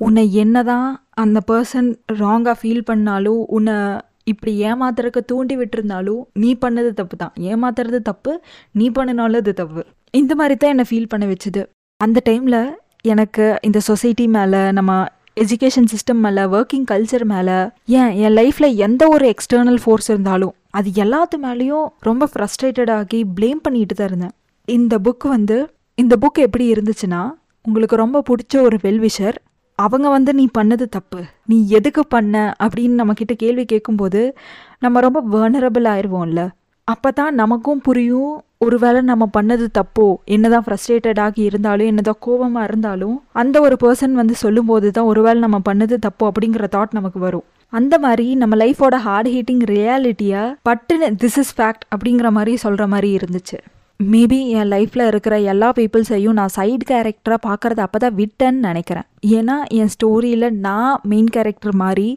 உன்னை 0.00 0.32
என்ன 0.32 0.62
தான் 0.62 0.88
அந்த 1.14 1.40
பர்சன் 1.46 1.98
ராங்காக 2.20 2.56
ஃபீல் 2.60 2.84
பண்ணாலும் 2.84 3.46
உன்னை 3.48 3.76
இப்படி 4.24 4.52
ஏமாத்துறக்க 4.62 5.20
தூண்டி 5.20 5.56
விட்டுருந்தாலும் 5.56 6.22
நீ 6.34 6.54
பண்ணது 6.54 6.92
தப்பு 6.94 7.16
தான் 7.16 7.32
ஏமாத்துறது 7.40 8.02
தப்பு 8.02 8.40
நீ 8.72 8.90
பண்ணினாலும் 8.90 9.40
அது 9.40 9.52
தப்பு. 9.54 9.82
இந்த 10.10 10.34
மாதிரி 10.34 10.54
தான் 10.56 10.70
என்னை 10.70 10.84
ஃபீல் 10.90 11.10
பண்ண 11.12 11.26
வச்சுது. 11.26 11.62
அந்த 12.00 12.20
டைமில் 12.24 12.60
எனக்கு 13.02 13.58
இந்த 13.62 13.80
சொசைட்டி 13.80 14.26
மேலே 14.26 14.72
நம்ம 14.72 14.92
எஜுகேஷன் 15.36 15.88
சிஸ்டம் 15.92 16.20
மேலே 16.20 16.42
ஒர்க்கிங் 16.42 16.84
கல்ச்சர் 16.90 17.24
மேலே 17.24 17.56
ஏன் 17.84 18.10
என் 18.10 18.34
லைஃப்பில் 18.34 18.74
எந்த 18.76 19.08
ஒரு 19.08 19.34
எக்ஸ்டர்னல் 19.34 19.78
ஃபோர்ஸ் 19.84 20.10
இருந்தாலும் 20.10 20.54
அது 20.70 20.90
எல்லாத்து 20.94 21.36
மேலேயும் 21.42 21.86
ரொம்ப 22.00 22.28
ஃப்ரஸ்ட்ரேட்டட் 22.34 22.90
ஆகி 22.90 23.24
ப்ளேம் 23.40 23.60
பண்ணிட்டு 23.62 23.94
தான் 23.94 24.06
இருந்தேன். 24.06 24.34
இந்த 24.64 24.98
புக் 24.98 25.28
வந்து 25.28 25.70
இந்த 25.94 26.16
புக் 26.20 26.38
எப்படி 26.38 26.72
இருந்துச்சுன்னா 26.72 27.30
உங்களுக்கு 27.62 27.96
ரொம்ப 27.96 28.22
பிடிச்ச 28.30 28.60
ஒரு 28.62 28.78
வெல்விஷர் 28.82 29.34
அவங்க 29.74 30.08
வந்து 30.08 30.34
நீ 30.34 30.48
பண்ணது 30.58 30.86
தப்பு 30.88 31.24
நீ 31.46 31.68
எதுக்கு 31.68 32.04
பண்ண 32.08 32.54
அப்படின்னு 32.62 32.98
நம்மக்கிட்ட 33.00 33.32
கேள்வி 33.32 33.64
கேட்கும்போது 33.64 34.36
நம்ம 34.78 35.00
ரொம்ப 35.00 35.22
வேர்னரபிள் 35.32 35.88
ஆயிடுவோம்ல 35.88 36.48
அப்போ 36.88 37.10
தான் 37.10 37.38
நமக்கும் 37.40 37.82
புரியும் 37.86 38.32
ஒருவேளை 38.64 39.00
நம்ம 39.10 39.24
பண்ணது 39.36 39.66
தப்போ 39.78 40.06
என்னதான் 40.34 40.64
ஃப்ரஸ்ட்ரேட்டடாகி 40.64 41.42
இருந்தாலும் 41.48 41.88
என்னதான் 41.90 42.18
கோபமாக 42.26 42.66
இருந்தாலும் 42.68 43.14
அந்த 43.42 43.56
ஒரு 43.66 43.76
பர்சன் 43.82 44.14
வந்து 44.20 44.34
சொல்லும்போது 44.34 44.88
தான் 44.90 45.08
ஒருவேளை 45.12 45.38
நம்ம 45.44 45.58
பண்ணது 45.68 45.96
தப்போ 46.06 46.24
அப்படிங்கிற 46.30 46.66
தாட் 46.74 46.96
நமக்கு 46.98 47.18
வரும். 47.18 47.44
அந்த 47.72 47.94
மாதிரி 47.98 48.26
நம்ம 48.40 48.56
லைஃபோட 48.62 48.96
ஹார்ட் 49.06 49.30
ஹீட்டிங் 49.34 49.62
ரியாலிட்டியை 49.70 50.42
பட்டுன்னு 50.68 51.08
திஸ் 51.22 51.38
இஸ் 51.42 51.52
ஃபேக்ட் 51.58 51.86
அப்படிங்கிற 51.94 52.30
மாதிரி 52.38 52.56
சொல்கிற 52.64 52.86
மாதிரி 52.94 53.10
இருந்துச்சு. 53.18 53.58
மேபி 54.00 54.40
என் 54.58 54.70
லைஃப்பில் 54.74 55.06
இருக்கிற 55.12 55.34
எல்லா 55.52 55.70
பீப்புள்ஸையும் 55.78 56.38
நான் 56.40 56.54
சைடு 56.56 56.84
கேரக்டராக 56.90 57.40
பார்க்குறது 57.48 57.82
அப்போ 57.86 58.00
தான் 58.04 58.16
விட்டேன்னு 58.20 58.60
நினைக்கிறேன். 58.68 59.06
ஏன்னா 59.38 59.56
என் 59.78 59.92
ஸ்டோரியில் 59.94 60.48
நான் 60.66 61.00
மெயின் 61.12 61.32
கேரக்டர் 61.36 61.76
மாதிரி 61.84 62.08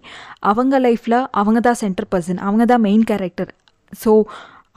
அவங்க 0.52 0.76
லைஃப்பில் 0.88 1.20
அவங்க 1.42 1.62
தான் 1.70 1.80
சென்டர் 1.84 2.10
பர்சன் 2.16 2.44
அவங்க 2.48 2.66
தான் 2.74 2.86
மெயின் 2.88 3.08
கேரக்டர் 3.12 3.52
ஸோ 3.94 4.12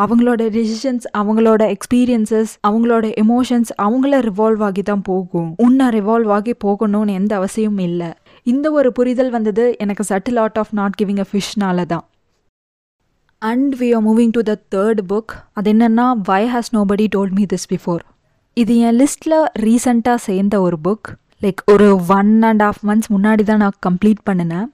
அவங்களோட 0.04 0.42
டெசிஷன்ஸ் 0.56 1.06
அவங்களோட 1.20 1.62
எக்ஸ்பீரியன்சஸ் 1.74 2.52
அவங்களோட 2.68 3.06
எமோஷன்ஸ் 3.22 3.70
அவங்கள 3.86 4.20
ரிவால்வ் 4.28 4.62
ஆகி 4.68 4.82
தான் 4.90 5.02
போகும். 5.08 5.50
உன்னை 5.64 5.86
ரிவால்வ் 5.96 6.30
ஆகி 6.36 6.54
போகணும்னு 6.64 7.16
எந்த 7.20 7.32
அவசியமும் 7.40 7.84
இல்லை. 7.88 8.10
இந்த 8.52 8.66
ஒரு 8.78 8.90
புரிதல் 8.98 9.32
வந்தது 9.36 9.64
எனக்கு 9.84 10.04
subtle 10.12 10.40
art 10.44 10.58
of 10.62 10.72
not 10.80 10.96
giving 11.00 11.20
a 11.24 11.28
ஃபிஷ்னால 11.32 11.84
தான் 11.92 12.04
and 13.42 13.74
we 13.80 13.88
are 13.96 14.04
moving 14.08 14.32
to 14.36 14.40
the 14.50 14.54
third 14.74 15.00
book 15.12 15.32
அது 15.58 15.68
என்னென்னா 15.74 16.06
why 16.30 16.42
has 16.54 16.72
nobody 16.78 17.06
told 17.16 17.36
me 17.38 17.44
this 17.52 17.68
before 17.74 18.02
இது 18.56 18.74
என் 18.88 18.98
லிஸ்ட்டில் 19.02 19.38
ரீசண்டாக 19.66 20.18
சேர்ந்த 20.28 20.56
ஒரு 20.66 20.78
புக் 20.88 21.08
லைக் 21.44 21.60
ஒரு 21.72 21.88
ஒன் 22.18 22.32
அண்ட் 22.48 22.62
ஆஃப் 22.62 22.80
மந்த்ஸ் 22.88 23.10
முன்னாடி 23.14 23.42
தான் 23.42 23.62
நான் 23.64 23.80
கம்ப்ளீட் 23.86 24.20
பண்ணினேன். 24.30 24.68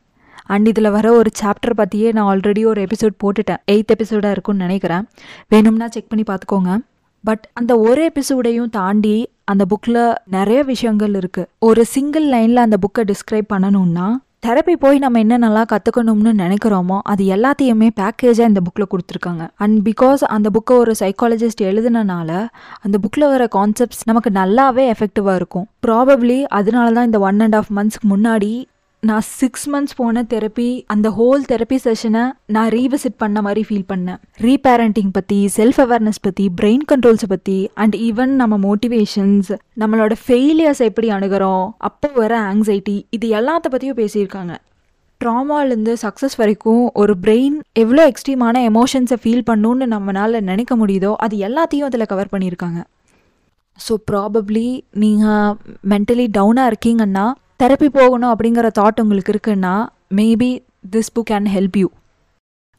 அண்ட் 0.46 0.66
இதில் 0.66 0.90
வர 0.90 1.12
ஒரு 1.12 1.30
சாப்டர் 1.42 1.76
பற்றியே 1.76 2.12
நான் 2.12 2.28
ஆல்ரெடி 2.32 2.66
ஒரு 2.66 2.80
எபிசோட் 2.82 3.16
போட்டுட்டேன். 3.24 3.62
எயித் 3.72 3.94
எபிசோடாக 3.94 4.30
இருக்கும்னு 4.30 4.62
நினைக்கிறேன். 4.62 5.06
வேணும்னா 5.48 5.88
செக் 5.88 6.10
பண்ணி 6.10 6.24
பார்த்துக்கோங்க. 6.30 6.78
பட் 7.24 7.48
அந்த 7.52 7.78
ஒரு 7.78 8.12
எபிசோடையும் 8.12 8.70
தாண்டி 8.70 9.16
அந்த 9.44 9.64
புக்கில் 9.70 10.14
நிறைய 10.30 10.62
விஷயங்கள் 10.62 11.10
இருக்குது 11.10 11.46
ஒரு 11.58 11.84
சிங்கிள் 11.84 12.26
லைனில் 12.28 12.64
அந்த 12.66 12.76
புக்கை 12.84 13.04
டிஸ்கிரைப் 13.10 13.52
பண்ணணும்னா 13.54 14.06
தெரப்பி 14.46 14.72
போய் 14.72 14.98
நம்ம 14.98 15.18
என்ன 15.18 15.36
நல்லா 15.36 15.64
கற்றுக்கணும்னு 15.72 16.32
நினைக்கிறோமோ 16.40 16.98
அது 17.02 17.24
எல்லாத்தையுமே 17.24 17.88
பேக்கேஜாக 18.00 18.48
இந்த 18.48 18.60
புக்கில் 18.66 18.90
கொடுத்துருக்காங்க. 18.90 19.48
அண்ட் 19.54 19.88
பிகாஸ் 19.88 20.22
அந்த 20.36 20.50
புக்கை 20.56 20.76
ஒரு 20.76 20.94
சைக்காலஜிஸ்ட் 21.00 21.62
எழுதுனனால 21.62 22.46
அந்த 22.80 22.98
புக்கில் 23.02 23.28
வர 23.32 23.48
கான்செப்ட்ஸ் 23.56 24.04
நமக்கு 24.04 24.30
நல்லாவே 24.30 24.84
எஃபெக்டிவாக 24.92 25.34
இருக்கும். 25.34 25.66
ப்ராபப்ளி 25.86 26.38
அதனால 26.60 26.92
தான் 26.92 27.04
இந்த 27.04 27.18
ஒன் 27.18 27.40
அண்ட் 27.40 27.54
ஆஃப் 27.54 27.72
மந்த்ஸ்க்கு 27.76 28.08
முன்னாடி 28.08 28.52
நான் 29.08 29.24
சிக்ஸ் 29.38 29.64
மந்த்ஸ் 29.72 29.96
போன 29.98 30.22
தெரப்பி 30.30 30.68
அந்த 30.92 31.08
ஹோல் 31.16 31.42
தெரப்பி 31.50 31.76
செஷனை 31.84 32.22
நான் 32.54 32.70
ரீவிசிட் 32.74 33.18
பண்ண 33.22 33.38
மாதிரி 33.46 33.62
ஃபீல் 33.68 33.90
பண்ணேன். 33.90 34.20
ரீபேரண்டிங் 34.46 35.10
பற்றி 35.16 35.38
செல்ஃப் 35.56 35.80
அவேர்னஸ் 35.84 36.20
பற்றி 36.26 36.44
பிரெயின் 36.60 36.84
கண்ட்ரோல்ஸை 36.92 37.28
பற்றி 37.34 37.58
அண்ட் 37.82 37.96
ஈவன் 38.08 38.32
நம்ம 38.40 38.56
மோட்டிவேஷன்ஸ் 38.66 39.50
நம்மளோட 39.82 40.16
ஃபெயிலியர்ஸ் 40.24 40.82
எப்படி 40.88 41.10
அணுகிறோம் 41.18 41.66
அப்போ 41.90 42.10
வர 42.20 42.32
ஆங்ஸைட்டி 42.50 42.96
இது 43.18 43.28
எல்லாத்த 43.40 43.66
பற்றியும் 43.74 44.00
பேசியிருக்காங்க. 44.02 44.54
ட்ராமாலேருந்து 45.20 45.92
சக்ஸஸ் 46.06 46.36
வரைக்கும் 46.42 46.84
ஒரு 47.02 47.16
பிரெயின் 47.24 47.56
எவ்வளோ 47.84 48.02
எக்ஸ்ட்ரீமான 48.10 48.66
எமோஷன்ஸை 48.72 49.18
ஃபீல் 49.22 49.48
பண்ணுன்னு 49.50 49.86
நம்மளால் 49.94 50.46
நினைக்க 50.50 50.74
முடியுதோ 50.82 51.14
அது 51.26 51.36
எல்லாத்தையும் 51.48 51.88
அதில் 51.90 52.10
கவர் 52.12 52.32
பண்ணியிருக்காங்க. 52.34 52.80
ஸோ 53.78 53.94
ப்ராபப்ளி 54.10 54.68
நீங்கள் 55.02 55.56
மென்டலி 55.92 56.26
டவுனாக 56.38 56.70
இருக்கீங்கன்னா 56.72 57.26
தெரப்பி 57.60 57.88
போகணும் 57.98 58.30
அப்படிங்கிற 58.32 58.68
தாட் 58.78 59.00
உங்களுக்கு 59.02 59.32
இருக்குன்னா 59.34 59.74
maybe 60.18 60.50
this 60.94 61.10
book 61.16 61.30
can 61.30 61.48
help 61.54 61.76
you 61.82 61.88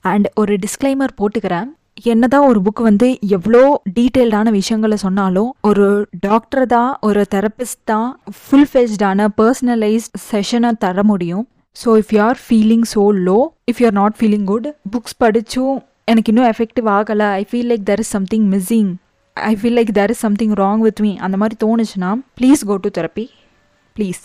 and 0.06 0.28
ஒரு 0.42 0.54
டிஸ்க்ளைமர் 0.66 1.14
போட்டுக்கிறேன். 1.20 1.68
என்னதான் 2.12 2.46
ஒரு 2.50 2.60
புக் 2.66 2.82
வந்து 2.88 3.08
எவ்வளோ 3.38 3.62
டீட்டெயில்டான 3.98 4.52
விஷயங்களை 4.58 4.98
சொன்னாலும் 5.06 5.50
ஒரு 5.70 5.88
டாக்டர் 6.28 6.66
தான் 6.76 6.92
ஒரு 7.08 7.22
தெரபிஸ்ட் 7.36 7.82
தான் 7.92 8.10
ஃபுல் 8.42 8.70
ஃபேஸ்டான 8.72 9.28
பர்சனலைஸ் 9.40 10.08
செஷனை 10.30 10.72
தர 10.84 11.04
முடியும். 11.12 11.46
So 11.76 11.90
if 12.02 12.14
you 12.16 12.22
are 12.28 12.40
feeling 12.46 12.86
so 12.94 13.04
low 13.28 13.40
if 13.72 13.82
you 13.82 13.88
are 13.92 13.98
not 14.02 14.18
feeling 14.20 14.48
good 14.52 14.70
books 14.94 15.20
படித்தும் 15.24 15.76
எனக்கு 16.12 16.32
இன்னும் 16.34 16.50
எஃபெக்டிவ் 16.54 16.88
ஆகலை. 17.00 17.30
I 17.42 17.44
feel 17.50 17.70
like 17.74 17.86
there 17.92 18.04
is 18.06 18.14
something 18.18 18.48
missing 18.56 18.92
I 19.38 19.54
feel 19.62 19.78
like 19.80 19.94
there 20.00 20.14
is 20.16 20.24
something 20.28 20.56
wrong 20.64 20.84
with 20.88 21.02
me 21.08 21.14
அந்த 21.28 21.38
மாதிரி 21.44 21.58
தோணுச்சுன்னா 21.66 22.12
please 22.40 22.64
go 22.72 22.78
to 22.86 22.92
therapy 23.00 23.28
please 23.96 24.24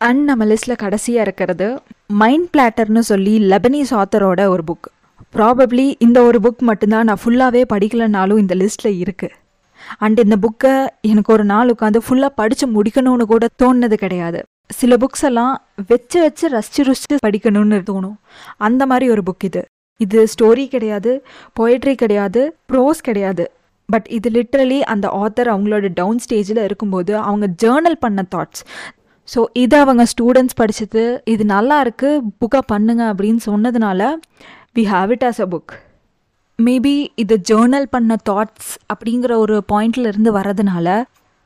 and 0.00 0.22
நம்ம 0.24 0.44
லிஸ்ட்டில் 0.44 0.76
கடைசியாக 0.76 1.22
இருக்கிறது 1.22 1.66
மைண்ட் 2.06 2.48
பிளாட்டர்னு 2.56 3.02
சொல்லி 3.10 3.34
லெபனீஸ் 3.50 3.92
ஆத்தரோட 4.00 4.40
ஒரு 4.46 4.62
புக் 4.70 4.88
ப்ராபப்ளி 5.36 5.94
இந்த 5.98 6.22
ஒரு 6.22 6.38
புக் 6.38 6.62
மட்டும்தான் 6.68 7.04
நான் 7.04 7.22
ஃபுல்லாகவே 7.24 7.62
படிக்கலைனாலும் 7.72 8.38
இந்த 8.38 8.54
லிஸ்ட்டில் 8.54 8.98
இருக்குது 9.02 9.36
அண்ட் 9.98 10.18
இந்த 10.18 10.36
புக்கை 10.44 10.86
எனக்கு 11.00 11.32
ஒரு 11.32 11.44
நாள் 11.44 11.72
உட்காந்து 11.74 12.00
ஃபுல்லாக 12.06 12.32
படித்து 12.34 12.66
முடிக்கணும்னு 12.66 13.22
கூட 13.22 13.46
தோணுனது 13.62 13.94
கிடையாது. 13.94 14.40
சில 14.70 14.96
புக்ஸ் 14.96 15.24
எல்லாம் 15.28 15.52
வச்சு 15.86 16.18
வச்சு 16.20 16.46
ரசிச்சு 16.48 16.82
ருசிச்சு 16.88 17.16
படிக்கணும்னு 17.26 17.78
தோணும். 17.90 18.16
அந்த 18.56 18.86
மாதிரி 18.86 19.10
ஒரு 19.10 19.22
புக் 19.30 19.44
இது. 19.44 19.62
இது 20.00 20.26
ஸ்டோரி 20.32 20.68
கிடையாது 20.68 21.12
பொயட்ரி 21.60 21.94
கிடையாது 21.94 22.56
ப்ரோஸ் 22.72 23.00
கிடையாது. 23.02 23.46
பட் 23.86 24.06
இது 24.16 24.30
லிட்ரலி 24.30 24.80
அந்த 24.80 25.06
ஆத்தர் 25.22 25.50
அவங்களோட 25.54 25.90
டவுன் 25.94 26.20
ஸ்டேஜில் 26.24 26.62
இருக்கும்போது 26.64 27.16
அவங்க 27.16 27.46
ஜேர்னல் 27.62 27.98
பண்ண 28.00 28.24
தாட்ஸ் 28.34 28.62
ஸோ 29.28 29.40
இதை 29.62 29.76
அவங்க 29.84 30.04
ஸ்டூடெண்ட்ஸ் 30.12 30.58
படிச்சது. 30.60 31.02
இது 31.32 31.44
நல்லா 31.54 31.76
இருக்குது 31.84 32.22
புக்காக 32.40 32.64
பண்ணுங்க 32.72 33.02
அப்படின்னு 33.12 33.42
சொன்னதுனால 33.50 34.02
we 34.78 34.84
have 34.94 35.10
it 35.16 35.26
as 35.28 35.40
a 35.44 35.48
book 35.54 35.72
maybe 36.58 36.94
இது 37.22 37.34
ஜேர்னல் 37.50 37.88
பண்ண 37.94 38.12
தாட்ஸ் 38.30 38.70
அப்படிங்கிற 38.92 39.32
ஒரு 39.44 39.56
பாயிண்ட்ல 39.72 40.10
இருந்து 40.12 40.30
வரதுனால 40.38 40.86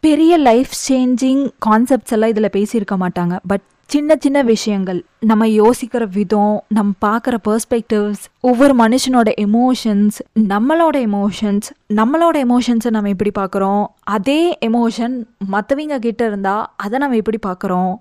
பெரிய 0.05 0.33
லைஃப் 0.49 0.73
சேஞ்சிங் 0.89 1.43
கான்செப்ட்ஸ் 1.67 2.15
எல்லாம் 2.15 2.33
இதில் 2.35 2.55
பேசியிருக்க 2.57 2.95
மாட்டாங்க. 3.03 3.35
பட் 3.51 3.65
சின்ன 3.91 4.15
சின்ன 4.19 4.43
விஷயங்கள் 4.43 4.99
நம்ம 5.31 5.47
யோசிக்கிற 5.47 6.03
விதம் 6.15 6.55
நம்ம 6.77 6.93
பார்க்குற 7.05 7.35
பர்ஸ்பெக்டிவ்ஸ் 7.49 8.23
ஒவ்வொரு 8.41 8.75
மனுஷனோட 8.75 9.31
எமோஷன்ஸ் 9.45 10.19
நம்மளோட 10.53 10.97
எமோஷன்ஸ் 11.09 11.69
நம்மளோட 11.99 12.37
எமோஷன்ஸை 12.47 12.91
நம்ம 12.91 13.09
எப்படி 13.09 13.33
பார்க்குறோம்? 13.41 13.83
அதே 14.17 14.39
எமோஷன் 14.69 15.17
மற்றவங்க 15.53 15.99
கிட்ட 15.99 16.27
இருந்தால் 16.27 16.63
அதை 16.77 16.99
நம்ம 16.99 17.17
எப்படி 17.17 17.39
பார்க்குறோம்? 17.49 17.93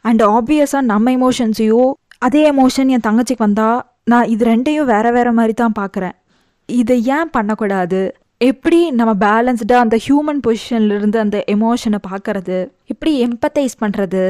அண்ட் 0.00 0.22
ஆப்வியஸாக 0.22 0.88
நம்ம 0.92 1.12
எமோஷன்ஸையும் 1.18 1.92
அதே 2.18 2.42
எமோஷன் 2.50 2.90
என் 2.94 3.06
தங்கச்சிக்கு 3.08 3.46
வந்தால் 3.48 3.78
நான் 4.04 4.30
இது 4.34 4.44
ரெண்டையும் 4.44 4.90
வேற 4.94 5.06
வேற 5.10 5.28
மாதிரி 5.32 5.52
தான் 5.52 5.76
பார்க்குறேன். 5.80 6.16
இதை 6.68 6.96
ஏன் 7.18 7.30
பண்ணக்கூடாது? 7.30 8.00
எப்படி 8.50 8.80
நம்ம 8.90 9.14
பேலன்ஸ்டாக 9.26 9.84
அந்த 9.84 9.98
ஹியூமன் 10.06 10.42
பொசிஷன்லேருந்து 10.46 11.20
அந்த 11.24 11.38
எமோஷனை 11.54 12.00
பார்க்கறது? 12.10 12.58
எப்படி 12.94 13.12
எம்பத்தைஸ் 13.26 13.80
பண்ணுறது 13.84 14.24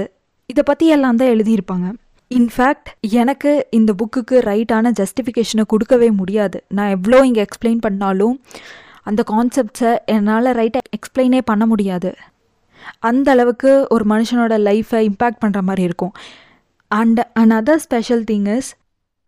இதை 0.53 0.63
பற்றி 0.69 0.87
எல்லாம் 0.97 1.19
தான் 1.21 1.33
எழுதியிருப்பாங்க. 1.35 1.87
இன்ஃபேக்ட் 2.31 2.89
எனக்கு 3.23 3.51
இந்த 3.79 3.91
புக்குக்கு 4.01 4.37
ரைட்டான 4.51 4.91
ஜஸ்டிஃபிகேஷனை 5.01 5.65
கொடுக்கவே 5.73 6.09
முடியாது. 6.21 6.59
நான் 6.77 6.93
எவ்வளோ 6.97 7.19
இங்கே 7.29 7.43
எக்ஸ்பிளைன் 7.47 7.83
பண்ணாலும் 7.87 8.37
அந்த 9.09 9.21
கான்செப்ட்ஸை 9.33 9.93
என்னால் 10.15 10.57
ரைட்டாக 10.61 10.91
எக்ஸ்பிளைனே 10.97 11.41
பண்ண 11.51 11.65
முடியாது. 11.73 12.11
அந்த 13.09 13.29
அளவுக்கு 13.35 13.71
ஒரு 13.95 14.05
மனுஷனோட 14.13 14.55
லைஃப்பை 14.69 15.01
இம்பேக்ட் 15.11 15.43
பண்ணுற 15.45 15.61
மாதிரி 15.69 15.83
இருக்கும். 15.89 16.15
And 16.91 17.21
and 17.41 17.55
other 17.61 17.83
special 17.87 18.25
thing 18.31 18.49
is 18.57 18.71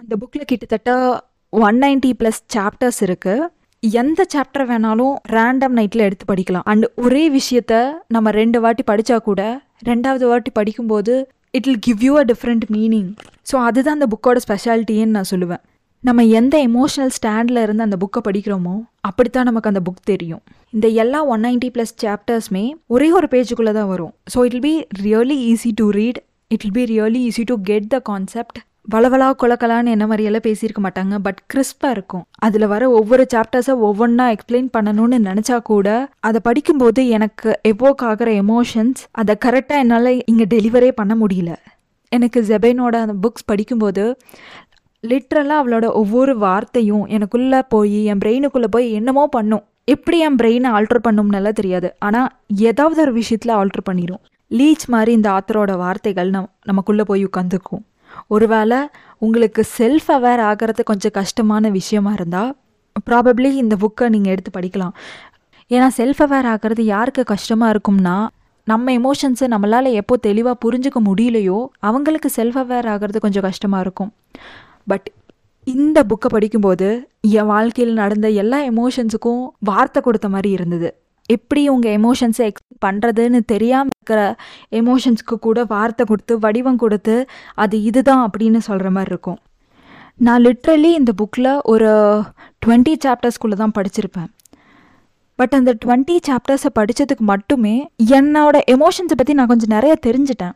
அந்த 0.01 0.15
புக்கில் 0.21 0.49
கிட்டத்தட்ட 0.51 0.91
ஒன் 1.53 1.79
நைன்ட்டி 1.85 2.13
ப்ளஸ் 2.21 2.41
சாப்டர்ஸ் 2.55 3.01
இருக்குது 3.07 3.47
எந்த 3.83 4.21
சாப்டர் 4.33 4.65
வேணாலும் 4.69 5.15
ரேண்டம் 5.35 5.75
நைட்டில் 5.79 6.05
எடுத்து 6.07 6.25
படிக்கலாம். 6.31 6.65
அண்ட் 6.71 6.87
ஒரே 7.03 7.25
விஷயத்த 7.37 7.75
நம்ம 8.15 8.31
ரெண்டு 8.39 8.59
வாட்டி 8.65 8.83
படித்தா 8.91 9.17
கூட 9.29 9.43
ரெண்டாவது 9.89 10.25
வாட்டி 10.31 10.51
படிக்கும்போது 10.57 11.15
it 11.57 11.67
will 11.69 11.83
give 11.87 12.01
you 12.07 12.15
a 12.23 12.25
different 12.31 12.65
meaning 12.77 13.11
so 13.51 13.57
அதுதான் 13.67 13.97
அந்த 13.99 14.09
புக்கோட 14.15 14.39
ஸ்பெஷாலிட்டின்னு 14.47 15.17
நான் 15.19 15.31
சொல்லுவேன். 15.33 15.63
நம்ம 16.03 16.25
எந்த 16.41 16.57
எமோஷனல் 16.69 17.15
ஸ்டாண்டில் 17.19 17.63
இருந்து 17.67 17.87
அந்த 17.87 17.97
புக்கை 18.03 18.21
படிக்கிறோமோ 18.27 18.75
அப்படித்தான் 19.09 19.49
நமக்கு 19.51 19.71
அந்த 19.73 19.83
புக் 19.87 20.03
தெரியும். 20.13 20.43
இந்த 20.75 20.87
எல்லா 21.03 21.21
ஒன் 21.33 21.45
நைன்டி 21.47 21.71
ப்ளஸ் 21.77 21.95
சாப்டர்ஸ்மே 22.05 22.65
ஒரே 22.95 23.09
ஒரு 23.19 23.29
பேஜுக்குள்ளே 23.35 23.75
தான் 23.79 23.91
வரும். 23.95 24.13
So 24.35 24.45
it 24.49 24.57
will 24.57 24.69
be 24.71 24.77
really 25.07 25.39
easy 25.53 25.73
to 25.81 25.87
read 25.99 26.21
it 26.51 26.65
will 26.65 26.77
be 26.81 26.85
really 26.95 27.23
easy 27.31 27.45
to 27.53 27.57
get 27.71 27.89
the 27.95 28.01
concept 28.11 28.59
வளவலா 28.93 29.27
கொலக்கலான்னு 29.41 29.93
என்ன 29.95 30.05
மாதிரியெல்லாம் 30.07 30.45
பேசியிருக்க 30.47 30.81
மாட்டாங்க 30.85 31.15
பட் 31.25 31.41
கிறிஸ்பாக 31.53 31.95
இருக்கும். 31.95 32.23
அதில் 32.39 32.67
வர 32.67 32.91
ஒவ்வொரு 32.91 33.25
சாப்டர்ஸை 33.35 33.75
ஒவ்வொன்றா 33.87 34.27
எக்ஸ்பிளைன் 34.35 34.69
பண்ணணும்னு 34.77 35.17
நினச்சா 35.27 35.57
கூட 35.71 35.89
அதை 36.29 36.41
படிக்கும்போது 36.43 37.03
எனக்கு 37.17 37.51
எவோக் 37.69 38.05
ஆகிற 38.11 38.31
எமோஷன்ஸ் 38.43 39.01
அதை 39.11 39.35
கரெக்டாக 39.45 39.83
என்னால் 39.85 40.13
இங்கே 40.31 40.47
டெலிவரே 40.55 40.91
பண்ண 41.01 41.15
முடியல. 41.23 41.51
எனக்கு 42.13 42.41
ஜெபைனோட 42.51 42.95
அந்த 43.05 43.17
புக்ஸ் 43.25 43.49
படிக்கும்போது 43.53 44.05
லிட்ரலாக 45.05 45.61
அவளோட 45.63 45.87
ஒவ்வொரு 45.93 46.37
வார்த்தையும் 46.39 47.05
எனக்குள்ளே 47.17 47.61
போய் 47.69 47.99
என் 48.13 48.23
பிரெயினுக்குள்ளே 48.25 48.71
போய் 48.71 48.89
என்னமோ 48.93 49.27
பண்ணும். 49.37 49.65
எப்படி 49.85 50.19
என் 50.29 50.39
பிரெயினை 50.41 50.71
ஆல்ட்ரு 50.79 51.03
பண்ணும்னெல்லாம் 51.09 51.59
தெரியாது. 51.61 51.91
ஆனால் 51.99 52.31
ஏதாவது 52.69 53.01
ஒரு 53.01 53.13
விஷயத்தில் 53.21 53.57
ஆல்ட்ரு 53.61 53.85
பண்ணிடும் 53.85 54.23
லீச் 54.59 54.89
மாதிரி 54.95 55.13
இந்த 55.13 55.29
ஆத்தரோட 55.37 55.73
வார்த்தைகள் 55.85 56.31
நம் 56.31 56.51
நமக்குள்ளே 56.65 57.05
போய் 57.13 57.29
உட்காந்துக்கும் 57.31 57.85
ஒருவேளை 58.27 58.79
உங்களுக்கு 59.19 59.63
செல்ஃப் 59.79 60.09
அவேர் 60.17 60.43
ஆகிறது 60.49 60.83
கொஞ்சம் 60.83 61.15
கஷ்டமான 61.21 61.71
விஷயமா 61.71 62.13
இருந்தால் 62.13 62.51
ப்ராபப்ளி 63.11 63.51
இந்த 63.63 63.75
புக்கை 63.85 64.09
நீங்கள் 64.09 64.33
எடுத்து 64.33 64.51
படிக்கலாம். 64.59 64.95
ஏன்னா 65.71 65.89
செல்ஃப் 65.97 66.21
அவேர் 66.25 66.49
ஆகிறது 66.53 66.85
யாருக்கு 66.85 67.23
கஷ்டமாக 67.35 67.73
இருக்கும்னா 67.75 68.17
நம்ம 68.67 68.93
எமோஷன்ஸை 68.93 69.47
நம்மளால் 69.55 69.89
எப்போ 70.01 70.15
தெளிவாக 70.17 70.57
புரிஞ்சுக்க 70.65 70.99
முடியலையோ 71.09 71.59
அவங்களுக்கு 71.89 72.29
செல்ஃப் 72.37 72.59
அவேர் 72.63 72.89
ஆகிறது 72.93 73.19
கொஞ்சம் 73.21 73.47
கஷ்டமாக 73.49 73.85
இருக்கும். 73.85 74.11
பட் 74.87 75.07
இந்த 75.67 75.99
புக்கை 76.11 76.29
படிக்கும்போது 76.33 76.89
என் 77.21 77.51
வாழ்க்கையில் 77.55 77.95
நடந்த 77.95 78.29
எல்லா 78.43 78.59
எமோஷன்ஸுக்கும் 78.63 79.43
வார்த்தை 79.59 80.03
கொடுத்த 80.03 80.29
மாதிரி 80.29 80.51
இருந்தது. 80.51 80.91
எப்படி 81.37 81.63
உங்கள் 81.75 81.95
எமோஷன்ஸை 81.99 82.45
எக்ஸ்பிளைன் 82.51 82.85
பண்ணுறதுன்னு 82.87 83.41
தெரியாமல் 83.53 83.95
இருக்கிற 83.97 84.21
எமோஷன்ஸ்க்கு 84.81 85.37
கூட 85.47 85.59
வார்த்தை 85.75 86.05
கொடுத்து 86.11 86.35
வடிவம் 86.45 86.81
கொடுத்து 86.83 87.15
அது 87.65 87.77
இதுதான் 87.89 88.23
அப்படின்னு 88.27 88.61
சொல்கிற 88.69 88.91
மாதிரி 88.97 89.13
இருக்கும். 89.15 89.39
நான் 90.27 90.43
லிட்ரலி 90.47 90.91
இந்த 91.01 91.13
புக்கில் 91.21 91.51
ஒரு 91.73 91.91
டுவெண்ட்டி 92.63 92.95
சாப்டர்ஸ்குள்ளே 93.05 93.59
தான் 93.63 93.75
படிச்சிருப்பேன். 93.79 94.31
பட் 95.39 95.55
அந்த 95.59 95.73
டுவெண்ட்டி 95.83 96.17
சாப்டர்ஸை 96.29 96.71
படித்ததுக்கு 96.79 97.25
மட்டுமே 97.33 97.75
என்னோட 98.19 98.57
எமோஷன்ஸை 98.75 99.17
பற்றி 99.19 99.37
நான் 99.41 99.51
கொஞ்சம் 99.53 99.75
நிறைய 99.77 99.95
தெரிஞ்சிட்டேன். 100.07 100.55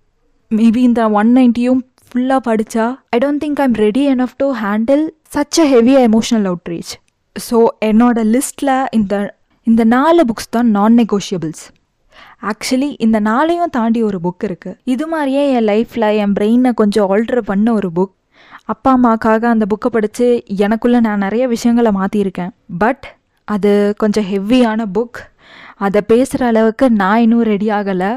மேபி 0.50 0.81
இந்த 0.88 1.02
ஒன் 1.21 1.31
நைன்ட்டியும் 1.37 1.83
ஃபுல்லாக 2.07 2.41
படித்தா 2.49 2.87
I 3.17 3.19
don't 3.25 3.43
think 3.45 3.61
I'm 3.64 3.76
ready 3.85 4.02
enough 4.14 4.35
to 4.43 4.49
handle 4.64 5.05
such 5.35 5.59
a 5.62 5.67
heavy 5.75 5.95
emotional 6.09 6.49
outreach 6.50 6.91
so 7.37 7.59
என்னோட 7.91 8.19
லிஸ்ட்டில் 8.35 8.75
இந்த 8.99 9.14
இந்த 9.66 9.83
நாலு 9.85 10.23
புக்ஸ் 10.25 10.50
தான் 10.50 10.71
நான் 10.71 10.97
நெகோஷியபிள்ஸ் 11.00 11.64
ஆக்சுவலி 12.50 12.88
இந்த 12.99 13.19
நாளையும் 13.21 13.71
தாண்டி 13.71 14.00
ஒரு 14.02 14.19
புக் 14.23 14.45
இருக்குது 14.49 14.78
இது 14.85 15.04
மாதிரியே 15.07 15.42
என் 15.52 15.66
லைஃப்பில் 15.71 16.07
என் 16.23 16.35
பிரெயினை 16.38 16.71
கொஞ்சம் 16.81 17.09
ஆல்டர் 17.09 17.42
பண்ண 17.50 17.73
ஒரு 17.73 17.90
புக் 17.99 18.12
அப்பா 18.64 18.90
அம்மாக்காக 18.97 19.47
அந்த 19.50 19.64
புக்கை 19.73 19.90
படித்து 19.90 20.26
எனக்குள்ளே 20.64 21.00
நான் 21.00 21.25
நிறைய 21.26 21.45
விஷயங்களை 21.47 21.92
மாற்றியிருக்கேன் 22.00 22.52
பட் 22.78 23.07
அது 23.49 23.73
கொஞ்சம் 23.99 24.26
ஹெவியான 24.33 24.87
புக் 24.97 25.21
அதை 25.76 26.00
பேசுகிற 26.07 26.42
அளவுக்கு 26.47 26.87
நான் 26.90 27.21
இன்னும் 27.21 27.47
ரெடி 27.52 27.69
ஆகலை. 27.78 28.11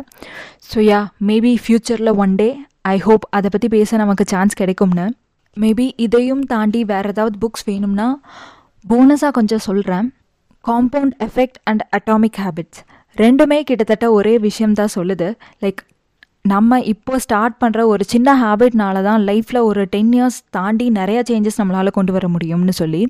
ஸோ 0.70 0.80
யா 0.90 1.00
மேபி 1.28 1.54
ஃப்யூச்சரில் 1.64 2.16
ஒன் 2.24 2.36
டே 2.36 2.50
ஐ 2.82 2.98
ஹோப் 2.98 3.26
அதை 3.30 3.50
பற்றி 3.54 3.68
பேச 3.68 3.98
நமக்கு 3.98 4.26
சான்ஸ் 4.34 4.54
கிடைக்கும்னு. 4.54 5.08
மேபி 5.58 5.88
இதையும் 6.06 6.44
தாண்டி 6.54 6.84
வேறு 6.84 7.10
ஏதாவது 7.10 7.38
புக்ஸ் 7.44 7.66
வேணும்னா 7.70 8.08
போனஸாக 8.86 9.32
கொஞ்சம் 9.32 9.66
சொல்கிறேன் 9.66 10.08
compound 10.66 11.16
effect 11.28 11.60
and 11.70 11.84
atomic 11.98 12.40
habits 12.44 12.82
ரெண்டுமே 13.18 13.60
கிட்டத்தட்ட 13.70 14.06
ஒரே 14.18 14.34
விஷயம் 14.48 14.78
தான் 14.80 14.94
சொல்லுது. 14.96 15.28
லைக் 15.64 15.82
நம்ம 16.52 16.80
இப்போ 16.94 17.14
ஸ்டார்ட் 17.26 17.56
பண்ணுற 17.62 17.82
ஒரு 17.92 18.04
சின்ன 18.14 18.30
ஹேபிட்னால 18.42 19.04
தான் 19.08 19.22
லைஃப்பில் 19.30 19.62
ஒரு 19.70 19.84
டென் 19.94 20.12
இயர்ஸ் 20.18 20.40
தாண்டி 20.58 20.88
நிறையா 21.00 21.22
சேஞ்சஸ் 21.30 21.60
நம்மளால் 21.62 21.98
கொண்டு 21.98 22.14
வர 22.16 22.26
முடியும்னு 22.34 22.76
சொல்லி. 22.82 23.04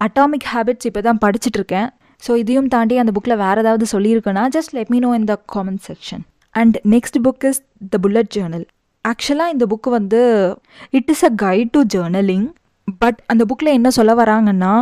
அட்டாமிக் 0.00 0.48
ஹேபிட்ஸ் 0.54 0.88
இப்போ 0.90 1.02
தான் 1.08 1.22
படிச்சுட்டு 1.24 1.60
இருக்கேன். 1.60 1.88
ஸோ 2.22 2.32
இதையும் 2.42 2.70
தாண்டி 2.74 2.94
அந்த 3.02 3.12
புக்கில் 3.16 3.40
வேறு 3.44 3.62
ஏதாவது 3.64 3.86
சொல்லியிருக்குன்னா 3.94 4.44
just 4.56 4.74
let 4.76 4.90
me 4.94 4.98
know 5.06 5.10
in 5.18 5.28
the 5.32 5.34
comment 5.54 5.82
section 5.88 6.22
and 6.54 6.76
next 6.94 7.18
book 7.26 7.44
is 7.50 7.60
the 7.92 7.98
bullet 8.04 8.30
journal 8.36 8.64
ஆக்சுவலாக 9.04 9.54
இந்த 9.54 9.64
புக்கு 9.72 9.90
வந்து 9.98 10.20
it 10.98 11.10
is 11.14 11.24
a 11.28 11.32
guide 11.44 11.70
to 11.76 11.82
journaling 11.94 12.46
but 13.02 13.18
அந்த 13.26 13.42
புக்கில் 13.48 13.76
என்ன 13.78 13.88
சொல்ல 13.90 14.12
வராங்கன்னா 14.22 14.74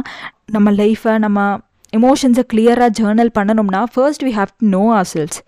நம்ம 0.57 0.71
லைஃப்பை 0.81 1.15
நம்ம 1.19 1.41
எமோஷன்ஸை 1.93 2.45
கிளியராக 2.53 2.91
ஜேர்னல் 2.99 3.33
பண்ணணும்னா 3.39 3.81
first 3.95 4.25
we 4.27 4.33
have 4.39 4.53
to 4.61 4.69
know 4.77 4.83
our 4.99 5.09
selves 5.13 5.39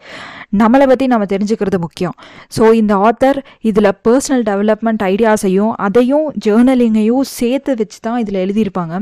நம்மளை 0.61 0.87
பற்றி 0.87 1.07
நம்ம 1.13 1.25
தெரிஞ்சுக்கிறது 1.33 1.79
முக்கியம். 1.85 2.17
ஸோ 2.57 2.65
இந்த 2.81 2.95
ஆத்தர் 3.07 3.39
இதில் 3.61 3.91
பர்சனல் 4.07 4.45
டெவலப்மெண்ட் 4.51 5.03
ஐடியாஸையும் 5.13 5.73
அதையும் 5.87 6.27
ஜேர்னலிங்கையும் 6.47 7.27
சேர்த்து 7.39 7.75
வச்சு 7.81 7.99
தான் 8.07 8.21
இதில் 8.25 8.43
எழுதியிருப்பாங்க. 8.45 8.95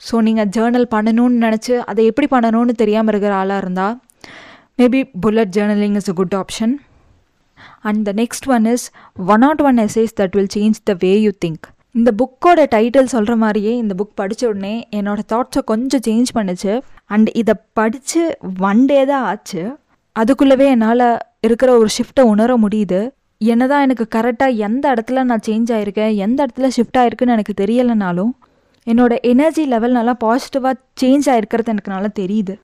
ஸோ 0.00 0.14
நீங்கள் 0.28 0.50
ஜேர்னல் 0.56 0.88
பண்ணணும்னு 0.94 1.44
நினச்சி 1.46 1.74
அதை 1.90 2.04
எப்படி 2.10 2.28
பண்ணணும்னு 2.34 2.74
தெரியாமல் 2.82 3.12
இருக்கிற 3.12 3.34
ஆளாக 3.42 3.62
இருந்தால் 3.64 3.94
maybe 4.80 5.00
bullet 5.24 5.54
journaling 5.58 5.96
is 6.00 6.10
a 6.12 6.16
good 6.22 6.36
option 6.42 6.74
and 7.90 8.02
the 8.08 8.12
next 8.22 8.48
one 8.56 8.66
is 8.74 8.86
one 9.34 9.44
not 9.46 9.62
one 9.62 9.78
SAS 9.86 10.16
that 10.22 10.36
will 10.38 10.52
change 10.58 10.80
the 10.90 10.94
way 11.04 11.12
you 11.26 11.32
think 11.44 11.66
இந்த 11.94 12.10
புக்கோட 12.20 12.60
டைட்டில் 12.74 13.12
சொல்கிற 13.14 13.36
மாதிரியே 13.36 13.72
இந்த 13.76 13.94
புக் 13.98 14.18
படித்த 14.20 14.48
உடனே 14.48 14.88
என்னோடய 14.96 15.26
தாட்ஸை 15.32 15.60
கொஞ்சம் 15.64 16.04
சேஞ்ச் 16.06 16.30
பண்ணுச்சு. 16.34 16.72
அண்ட் 17.04 17.28
இதை 17.40 17.54
படித்து 17.72 18.22
ஒன் 18.68 18.84
டே 18.84 19.04
தான் 19.04 19.24
ஆச்சு. 19.24 19.62
அதுக்குள்ளவே 20.12 20.66
என்னால் 20.66 21.06
இருக்கிற 21.40 21.70
ஒரு 21.78 21.88
ஷிஃப்ட்டை 21.96 22.24
உணர 22.32 22.56
முடியுது. 22.56 23.00
என்னதான் 23.38 23.84
எனக்கு 23.86 24.04
கரெக்டாக 24.14 24.56
எந்த 24.66 24.84
இடத்துல 24.94 25.22
நான் 25.22 25.46
சேஞ்ச் 25.46 25.70
ஆகிருக்கேன் 25.76 26.12
எந்த 26.16 26.46
இடத்துல 26.46 26.68
ஷிஃப்ட் 26.76 26.98
ஆகிருக்குன்னு 27.02 27.36
எனக்கு 27.36 27.54
தெரியலைனாலும் 27.62 28.32
என்னோட 28.86 29.12
எனர்ஜி 29.32 29.64
லெவல் 29.66 29.96
நல்லா 29.98 30.14
பாசிட்டிவாக 30.24 30.74
சேஞ்ச் 31.02 31.28
ஆகிருக்கிறது 31.34 31.72
எனக்கு 31.74 31.94
நல்லா 31.94 32.10
தெரியுது. 32.20 32.54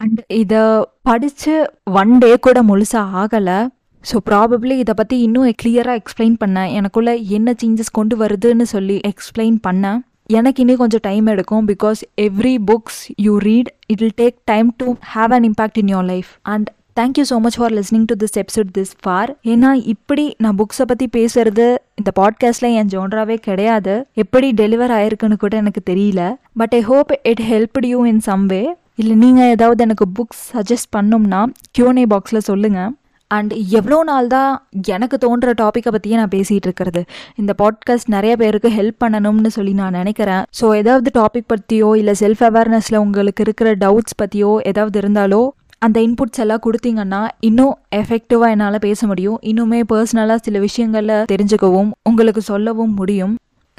அண்ட் 0.00 0.20
இதை 0.42 0.62
படித்து 1.02 1.52
ஒன் 2.00 2.18
டே 2.18 2.30
கூட 2.46 2.58
முழுசாக 2.62 3.16
ஆகலை. 3.22 3.58
ஸோ 4.04 4.16
ப்ராபப்ளி 4.26 4.74
இதை 4.78 4.94
பற்றி 4.94 5.16
இன்னும் 5.20 5.54
கிளியராக 5.62 6.00
எக்ஸ்பிளைன் 6.00 6.36
பண்ணேன் 6.42 6.70
எனக்குள்ளே 6.78 7.14
என்ன 7.28 7.54
சேஞ்சஸ் 7.62 7.90
கொண்டு 7.92 8.16
வருதுன்னு 8.16 8.66
சொல்லி 8.72 8.96
எக்ஸ்பிளைன் 9.08 9.56
பண்ணேன் 9.66 9.98
எனக்கு 10.30 10.60
இன்னும் 10.62 10.76
கொஞ்சம் 10.76 11.02
டைம் 11.02 11.26
எடுக்கும் 11.26 11.66
because 11.68 12.00
every 12.18 12.54
books 12.70 13.00
you 13.18 13.32
read 13.38 13.70
it 13.86 14.00
will 14.00 14.16
take 14.16 14.36
time 14.44 14.68
to 14.76 14.86
have 15.14 15.32
an 15.32 15.46
impact 15.50 15.78
in 15.78 15.88
your 15.88 16.04
life 16.04 16.30
and 16.44 16.68
thank you 16.96 17.24
so 17.30 17.36
much 17.38 17.58
for 17.58 17.72
listening 17.72 18.04
to 18.04 18.14
this 18.14 18.36
episode 18.38 18.70
this 18.78 18.92
for 19.02 19.30
ஏன்னா 19.44 19.70
இப்படி 19.86 20.24
நான் 20.38 20.58
புக்ஸை 20.58 20.86
பற்றி 20.86 21.08
பேசுறது 21.12 21.66
இந்த 21.94 22.10
பாட்காஸ்ட்டில் 22.20 22.74
என் 22.74 22.90
ஜோன்ராவே 22.92 23.36
கிடையாது. 23.40 23.94
எப்படி 24.14 24.52
டெலிவர் 24.52 24.94
ஆயிருக்குன்னு 24.98 25.36
கூட 25.36 25.56
எனக்கு 25.56 25.82
தெரியல. 25.90 26.22
But 26.56 26.74
I 26.74 26.80
hope 26.82 27.12
it 27.24 27.42
helped 27.50 27.86
you 27.86 28.00
in 28.04 28.20
some 28.20 28.46
way 28.46 28.62
இல்லை 28.94 29.16
நீங்கள் 29.16 29.50
ஏதாவது 29.50 29.82
எனக்கு 29.82 30.06
புக்ஸ் 30.18 30.44
சஜஸ்ட் 30.52 30.90
பண்ணோம்னா 30.96 31.40
கியூனே 31.78 32.04
பாக்ஸில் 32.06 32.46
சொல்லுங்கள் 32.50 32.92
அண்ட் 33.30 33.52
எவ்வளோ 33.52 34.02
நாள் 34.04 34.26
தான் 34.26 34.50
எனக்கு 34.86 35.18
தோன்ற 35.18 35.52
டாப்பிக்கை 35.52 35.90
பற்றியே 35.92 36.16
நான் 36.16 36.34
பேசிகிட்டு 36.34 36.68
இருக்கிறது. 36.68 37.04
இந்த 37.36 37.54
பாட்காஸ்ட் 37.62 38.08
நிறைய 38.08 38.36
பேருக்கு 38.36 38.68
ஹெல்ப் 38.68 38.98
பண்ணணும்னு 39.04 39.46
சொல்லி 39.46 39.72
நான் 39.72 39.92
நினைக்கிறேன். 39.92 40.42
ஸோ 40.60 40.76
ஏதாவது 40.76 41.10
டாபிக் 41.20 41.46
பற்றியோ 41.46 41.96
இல்லை 41.96 42.14
செல்ஃப் 42.20 42.44
அவேர்னஸில் 42.50 42.96
உங்களுக்கு 42.96 43.42
இருக்கிற 43.42 43.74
டவுட்ஸ் 43.74 44.16
பற்றியோ 44.16 44.60
ஏதாவது 44.64 45.00
இருந்தாலோ 45.02 45.48
அந்த 45.78 46.00
இன்புட்ஸ் 46.00 46.40
எல்லாம் 46.40 46.62
கொடுத்தீங்கன்னா 46.66 47.28
இன்னும் 47.40 47.74
எஃபெக்டிவாக 47.96 48.50
என்னால் 48.50 48.78
பேச 48.78 49.06
முடியும். 49.06 49.38
இன்னுமே 49.42 49.80
பர்சனலாக 49.92 50.36
சில 50.36 50.58
விஷயங்களில் 50.58 51.24
தெரிஞ்சுக்கவும் 51.32 51.90
உங்களுக்கு 52.02 52.42
சொல்லவும் 52.42 52.94
முடியும். 52.94 53.34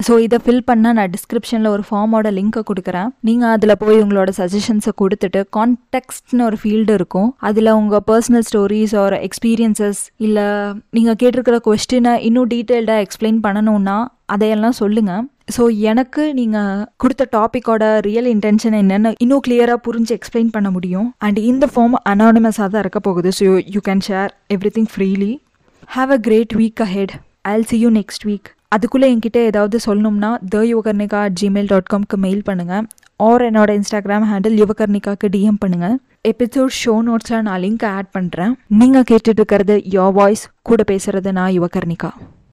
ஸோ 0.05 0.13
இதை 0.23 0.37
ஃபில் 0.43 0.65
பண்ணால் 0.69 0.95
நான் 0.97 1.13
டிஸ்கிரிப்ஷனில் 1.13 1.69
ஒரு 1.75 1.83
ஃபார்மோட 1.87 2.27
லிங்க்கை 2.37 2.61
கொடுக்குறேன். 2.69 3.07
நீங்கள் 3.27 3.51
அதில் 3.55 3.73
போய் 3.83 4.01
உங்களோட 4.01 4.31
சஜஷன்ஸை 4.39 4.91
கொடுத்துட்டு 5.01 5.39
கான்டெக்ட்னு 5.57 6.43
ஒரு 6.49 6.57
ஃபீல்டு 6.61 6.93
இருக்கும். 6.97 7.29
அதில் 7.47 7.71
உங்கள் 7.79 8.03
பர்சனல் 8.09 8.45
ஸ்டோரிஸ் 8.49 8.93
ஆர் 9.03 9.15
எக்ஸ்பீரியன்சஸ் 9.27 10.01
இல்லை 10.25 10.45
நீங்கள் 10.97 11.17
கேட்டிருக்கிற 11.21 11.59
கொஸ்டினை 11.67 12.13
இன்னும் 12.27 12.51
டீட்டெயில்டாக 12.53 13.05
எக்ஸ்பிளைன் 13.05 13.39
பண்ணணுன்னா 13.45 13.97
அதையெல்லாம் 14.35 14.77
சொல்லுங்கள் 14.81 15.23
ஸோ 15.55 15.63
எனக்கு 15.91 16.23
நீங்கள் 16.39 16.83
கொடுத்த 17.01 17.25
டாப்பிக்கோட 17.35 17.83
ரியல் 18.07 18.29
இன்டென்ஷன் 18.33 18.75
என்னென்னு 18.81 19.11
இன்னும் 19.25 19.43
கிளியராக 19.45 19.79
புரிஞ்சு 19.87 20.13
எக்ஸ்பிளைன் 20.17 20.51
பண்ண 20.55 20.69
முடியும். 20.75 21.07
அண்ட் 21.25 21.39
இந்த 21.51 21.65
ஃபார்ம் 21.73 21.95
அனானிமஸாக 22.11 22.67
தான் 22.73 22.83
இருக்க 22.85 23.01
போகுது. 23.07 23.31
So 23.39 23.45
you 23.75 23.81
can 23.87 24.03
share 24.09 24.33
everything 24.77 24.89
freely 24.93 25.31
have 25.95 26.13
a 26.17 26.19
great 26.27 26.55
week 26.61 26.83
ahead 26.87 27.15
I'll 27.53 27.67
see 27.71 27.79
you 27.85 27.91
next 27.99 28.25
week 28.31 28.49
அதுக்குள்ளே 28.71 29.07
என்கிட்ட 29.13 29.39
ஏதாவது 29.49 29.77
சொல்லணும்னா 29.85 30.29
the 30.53 30.63
Yuvakarnika 30.69 31.19
at 31.25 31.37
Gmail 31.41 31.67
dot 31.67 31.91
காம்க்கு 31.93 32.17
mail 32.17 32.41
பண்ணுங்கள் 32.49 32.85
ஆர் 33.19 33.41
என்னோட 33.41 33.69
இன்ஸ்டாகிராம் 33.79 34.25
ஹேண்டில் 34.31 34.57
யுவகர்ணிகாக்கு 34.61 35.27
டிஎம் 35.35 35.59
பண்ணுங்கள் 35.61 35.95
எபிசோட் 36.31 36.73
ஷோ 36.79 36.95
நோட்ஸில் 37.07 37.45
நான் 37.47 37.61
லிங்க் 37.61 37.85
ஆட் 37.91 38.09
பண்ணுறேன் 38.15 38.53
நீங்கள் 38.79 39.07
கேட்டுட்டு 39.11 39.39
இருக்கிறது 39.41 39.77
யோ 39.95 40.07
வாய்ஸ் 40.11 40.43
கூட 40.61 40.81
பேசுகிறது 40.91 41.31
நான் 41.31 41.53
யுவகர்ணிகா. 41.57 42.09